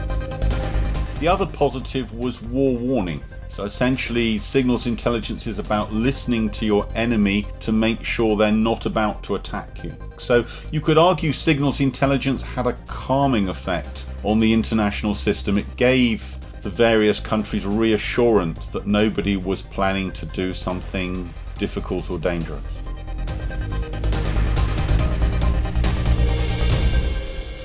The 1.21 1.29
other 1.29 1.47
positive 1.47 2.13
was 2.13 2.43
war 2.43 2.77
warning. 2.77 3.23
So 3.57 3.65
essentially, 3.65 4.39
signals 4.39 4.87
intelligence 4.87 5.47
is 5.47 5.59
about 5.59 5.91
listening 5.91 6.51
to 6.51 6.67
your 6.67 6.87
enemy 6.95 7.47
to 7.61 7.73
make 7.73 8.05
sure 8.05 8.37
they're 8.37 8.53
not 8.53 8.85
about 8.85 9.23
to 9.23 9.37
attack 9.37 9.83
you. 9.83 9.97
So 10.19 10.45
you 10.71 10.83
could 10.83 10.99
argue 10.99 11.33
signals 11.33 11.81
intelligence 11.81 12.43
had 12.43 12.67
a 12.67 12.75
calming 12.87 13.49
effect 13.49 14.05
on 14.25 14.41
the 14.41 14.53
international 14.53 15.15
system. 15.15 15.57
It 15.57 15.77
gave 15.79 16.37
the 16.61 16.69
various 16.69 17.19
countries 17.19 17.65
reassurance 17.65 18.69
that 18.69 18.87
nobody 18.87 19.39
was 19.39 19.63
planning 19.63 20.11
to 20.11 20.27
do 20.27 20.53
something 20.53 21.33
difficult 21.57 22.11
or 22.11 22.19
dangerous. 22.19 22.63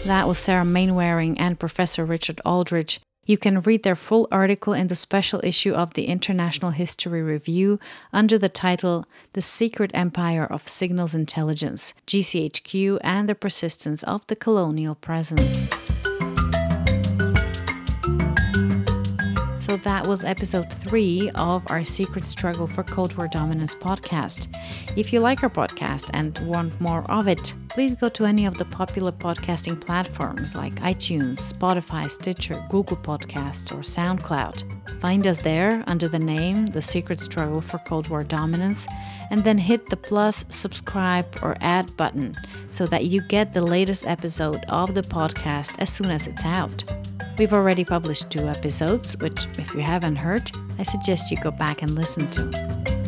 That 0.06 0.26
was 0.26 0.38
Sarah 0.38 0.64
Mainwaring 0.64 1.38
and 1.38 1.60
Professor 1.60 2.06
Richard 2.06 2.40
Aldrich 2.46 3.02
You 3.32 3.38
can 3.38 3.62
read 3.62 3.84
their 3.84 3.96
full 3.96 4.28
article 4.30 4.74
in 4.74 4.88
the 4.88 4.96
special 4.96 5.40
issue 5.42 5.72
of 5.72 5.94
the 5.94 6.08
International 6.08 6.72
History 6.72 7.22
Review 7.22 7.80
under 8.12 8.38
the 8.38 8.50
title 8.50 9.06
The 9.32 9.42
Secret 9.42 9.90
Empire 9.94 10.46
of 10.46 10.68
Signals 10.68 11.16
Intelligence, 11.16 11.94
GCHQ, 12.08 13.00
and 13.02 13.30
the 13.30 13.36
Persistence 13.36 14.04
of 14.04 14.28
the 14.28 14.36
Colonial 14.36 14.96
Presence. 14.96 15.70
So 19.62 19.78
that 19.78 20.08
was 20.08 20.24
episode 20.24 20.74
three 20.74 21.30
of 21.36 21.64
our 21.70 21.86
Secret 21.86 22.26
Struggle 22.26 22.66
for 22.66 22.82
Cold 22.82 23.16
War 23.16 23.28
Dominance 23.28 23.76
podcast. 23.76 24.48
If 24.98 25.14
you 25.14 25.20
like 25.20 25.44
our 25.44 25.52
podcast 25.52 26.10
and 26.16 26.38
want 26.40 26.82
more 26.82 27.04
of 27.12 27.28
it, 27.28 27.54
please 27.70 27.94
go 27.94 28.10
to 28.10 28.26
any 28.26 28.48
of 28.48 28.58
the 28.58 28.66
popular 28.66 29.12
podcasting 29.12 29.80
platforms 29.80 30.56
like 30.56 30.74
iTunes, 30.78 31.54
Spotify, 31.54 32.10
Stitcher, 32.10 32.66
Google 32.72 32.98
Podcasts, 32.98 33.72
or 33.72 33.82
SoundCloud. 33.82 35.00
Find 35.00 35.28
us 35.28 35.42
there 35.42 35.84
under 35.86 36.08
the 36.08 36.20
name 36.20 36.66
The 36.66 36.82
Secret 36.82 37.20
Struggle 37.20 37.62
for 37.62 37.78
Cold 37.78 38.08
War 38.08 38.24
Dominance, 38.24 38.88
and 39.32 39.44
then 39.44 39.58
hit 39.58 39.90
the 39.90 39.98
plus, 39.98 40.46
subscribe, 40.50 41.26
or 41.42 41.58
add 41.62 41.98
button 41.98 42.36
so 42.70 42.86
that 42.86 43.06
you 43.06 43.22
get 43.24 43.54
the 43.54 43.64
latest 43.64 44.06
episode 44.06 44.64
of 44.68 44.94
the 44.94 45.02
podcast 45.02 45.74
as 45.80 45.92
soon 45.92 46.12
as 46.12 46.28
it's 46.28 46.46
out. 46.46 46.84
We've 47.38 47.54
already 47.54 47.86
published 47.86 48.30
two 48.30 48.48
episodes, 48.48 49.18
which, 49.18 49.48
if 49.58 49.74
you 49.74 49.80
haven't 49.80 50.18
heard, 50.18 50.52
I 50.78 50.84
suggest 50.84 51.32
you 51.32 51.38
go 51.38 51.50
back 51.50 51.82
and 51.82 51.96
listen 51.96 52.30
to. 52.32 53.02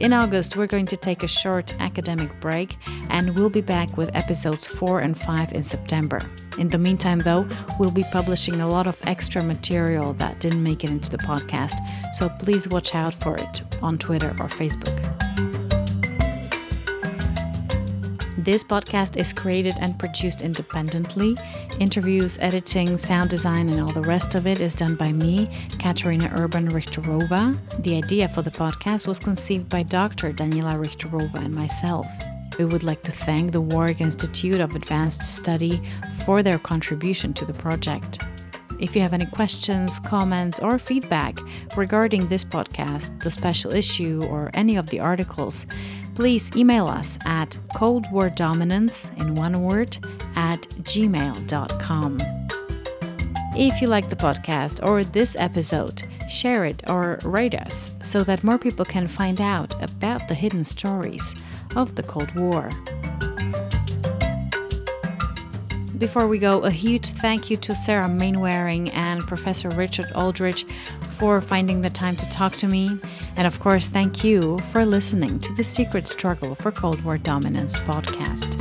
In 0.00 0.12
August, 0.12 0.56
we're 0.56 0.66
going 0.66 0.86
to 0.86 0.96
take 0.96 1.22
a 1.22 1.28
short 1.28 1.74
academic 1.80 2.40
break 2.40 2.76
and 3.10 3.36
we'll 3.36 3.50
be 3.50 3.60
back 3.60 3.96
with 3.96 4.14
episodes 4.14 4.66
4 4.66 5.00
and 5.00 5.18
5 5.18 5.52
in 5.52 5.62
September. 5.62 6.20
In 6.58 6.68
the 6.68 6.78
meantime, 6.78 7.18
though, 7.20 7.46
we'll 7.78 7.90
be 7.90 8.04
publishing 8.12 8.60
a 8.60 8.68
lot 8.68 8.86
of 8.86 9.00
extra 9.04 9.42
material 9.42 10.12
that 10.14 10.40
didn't 10.40 10.62
make 10.62 10.84
it 10.84 10.90
into 10.90 11.10
the 11.10 11.18
podcast, 11.18 11.78
so 12.14 12.28
please 12.28 12.68
watch 12.68 12.94
out 12.94 13.14
for 13.14 13.36
it 13.36 13.62
on 13.82 13.98
Twitter 13.98 14.30
or 14.30 14.48
Facebook. 14.48 15.00
This 18.44 18.62
podcast 18.62 19.16
is 19.16 19.32
created 19.32 19.74
and 19.80 19.98
produced 19.98 20.42
independently. 20.42 21.34
Interviews, 21.80 22.36
editing, 22.42 22.98
sound 22.98 23.30
design, 23.30 23.70
and 23.70 23.80
all 23.80 23.90
the 23.90 24.02
rest 24.02 24.34
of 24.34 24.46
it 24.46 24.60
is 24.60 24.74
done 24.74 24.96
by 24.96 25.12
me, 25.12 25.48
Katarina 25.78 26.30
Urban 26.36 26.68
Richterova. 26.68 27.58
The 27.82 27.96
idea 27.96 28.28
for 28.28 28.42
the 28.42 28.50
podcast 28.50 29.06
was 29.06 29.18
conceived 29.18 29.70
by 29.70 29.82
Dr. 29.82 30.30
Daniela 30.30 30.74
Richterova 30.74 31.36
and 31.36 31.54
myself. 31.54 32.06
We 32.58 32.64
would 32.64 32.84
like 32.84 33.02
to 33.04 33.12
thank 33.12 33.52
the 33.52 33.60
Warwick 33.60 34.00
Institute 34.00 34.60
of 34.60 34.76
Advanced 34.76 35.22
Study 35.22 35.80
for 36.24 36.42
their 36.42 36.58
contribution 36.58 37.32
to 37.34 37.44
the 37.44 37.52
project. 37.52 38.20
If 38.78 38.94
you 38.94 39.02
have 39.02 39.12
any 39.12 39.26
questions, 39.26 39.98
comments, 39.98 40.60
or 40.60 40.78
feedback 40.78 41.38
regarding 41.76 42.28
this 42.28 42.44
podcast, 42.44 43.22
the 43.22 43.30
special 43.30 43.72
issue, 43.72 44.22
or 44.28 44.50
any 44.54 44.76
of 44.76 44.88
the 44.90 45.00
articles, 45.00 45.66
please 46.14 46.50
email 46.56 46.86
us 46.86 47.18
at 47.24 47.56
Cold 47.76 48.10
War 48.12 48.30
Dominance 48.30 49.10
in 49.16 49.34
one 49.34 49.62
word 49.62 49.98
at 50.36 50.62
gmail.com. 50.82 52.18
If 53.56 53.80
you 53.80 53.88
like 53.88 54.10
the 54.10 54.16
podcast 54.16 54.86
or 54.86 55.04
this 55.04 55.36
episode, 55.38 56.02
share 56.28 56.64
it 56.64 56.82
or 56.88 57.18
rate 57.24 57.54
us 57.54 57.94
so 58.02 58.24
that 58.24 58.44
more 58.44 58.58
people 58.58 58.84
can 58.84 59.08
find 59.08 59.40
out 59.40 59.74
about 59.82 60.28
the 60.28 60.34
hidden 60.34 60.64
stories 60.64 61.34
of 61.76 61.94
the 61.94 62.02
Cold 62.02 62.34
War. 62.34 62.70
Before 65.98 66.26
we 66.26 66.38
go, 66.38 66.60
a 66.62 66.70
huge 66.70 67.10
thank 67.10 67.50
you 67.50 67.56
to 67.58 67.74
Sarah 67.74 68.08
Mainwaring 68.08 68.90
and 68.90 69.22
Professor 69.22 69.68
Richard 69.70 70.10
Aldrich 70.12 70.64
for 71.12 71.40
finding 71.40 71.80
the 71.80 71.88
time 71.88 72.16
to 72.16 72.28
talk 72.28 72.52
to 72.54 72.66
me. 72.66 72.90
And 73.36 73.46
of 73.46 73.60
course, 73.60 73.88
thank 73.88 74.24
you 74.24 74.58
for 74.72 74.84
listening 74.84 75.38
to 75.38 75.54
the 75.54 75.62
Secret 75.62 76.06
Struggle 76.06 76.56
for 76.56 76.72
Cold 76.72 77.02
War 77.04 77.16
Dominance 77.16 77.78
podcast. 77.78 78.60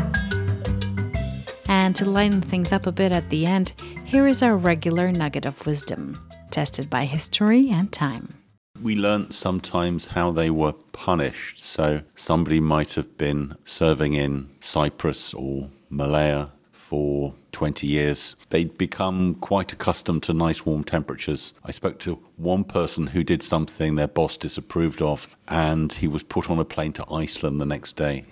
And 1.67 1.95
to 1.95 2.05
lighten 2.05 2.41
things 2.41 2.71
up 2.71 2.85
a 2.85 2.91
bit 2.91 3.11
at 3.11 3.29
the 3.29 3.47
end, 3.47 3.73
here 4.05 4.27
is 4.27 4.43
our 4.43 4.55
regular 4.55 5.11
nugget 5.11 5.45
of 5.45 5.65
wisdom, 5.65 6.15
tested 6.53 6.89
by 6.89 7.05
history 7.05 7.69
and 7.69 7.91
time. 7.91 8.35
We 8.81 8.95
learnt 8.95 9.33
sometimes 9.33 10.07
how 10.07 10.31
they 10.31 10.49
were 10.49 10.73
punished. 10.91 11.59
So 11.59 12.01
somebody 12.15 12.59
might 12.59 12.93
have 12.93 13.17
been 13.17 13.57
serving 13.65 14.13
in 14.13 14.49
Cyprus 14.59 15.33
or 15.33 15.69
Malaya 15.89 16.49
for 16.71 17.33
20 17.53 17.87
years. 17.87 18.35
They'd 18.49 18.77
become 18.77 19.35
quite 19.35 19.73
accustomed 19.73 20.21
to 20.23 20.33
nice 20.33 20.63
warm 20.65 20.83
temperatures. 20.83 21.53
I 21.65 21.71
spoke 21.71 21.97
to 21.99 22.19
one 22.37 22.63
person 22.63 23.07
who 23.07 23.23
did 23.23 23.41
something 23.41 23.95
their 23.95 24.07
boss 24.07 24.37
disapproved 24.37 25.01
of, 25.01 25.35
and 25.47 25.91
he 25.91 26.07
was 26.07 26.21
put 26.21 26.51
on 26.51 26.59
a 26.59 26.65
plane 26.65 26.93
to 26.93 27.05
Iceland 27.11 27.59
the 27.59 27.65
next 27.65 27.93
day. 27.93 28.25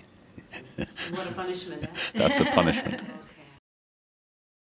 What 0.76 1.28
a 1.28 1.32
punishment. 1.32 1.84
Eh? 1.84 1.86
That's 2.14 2.40
a 2.40 2.44
punishment. 2.44 3.02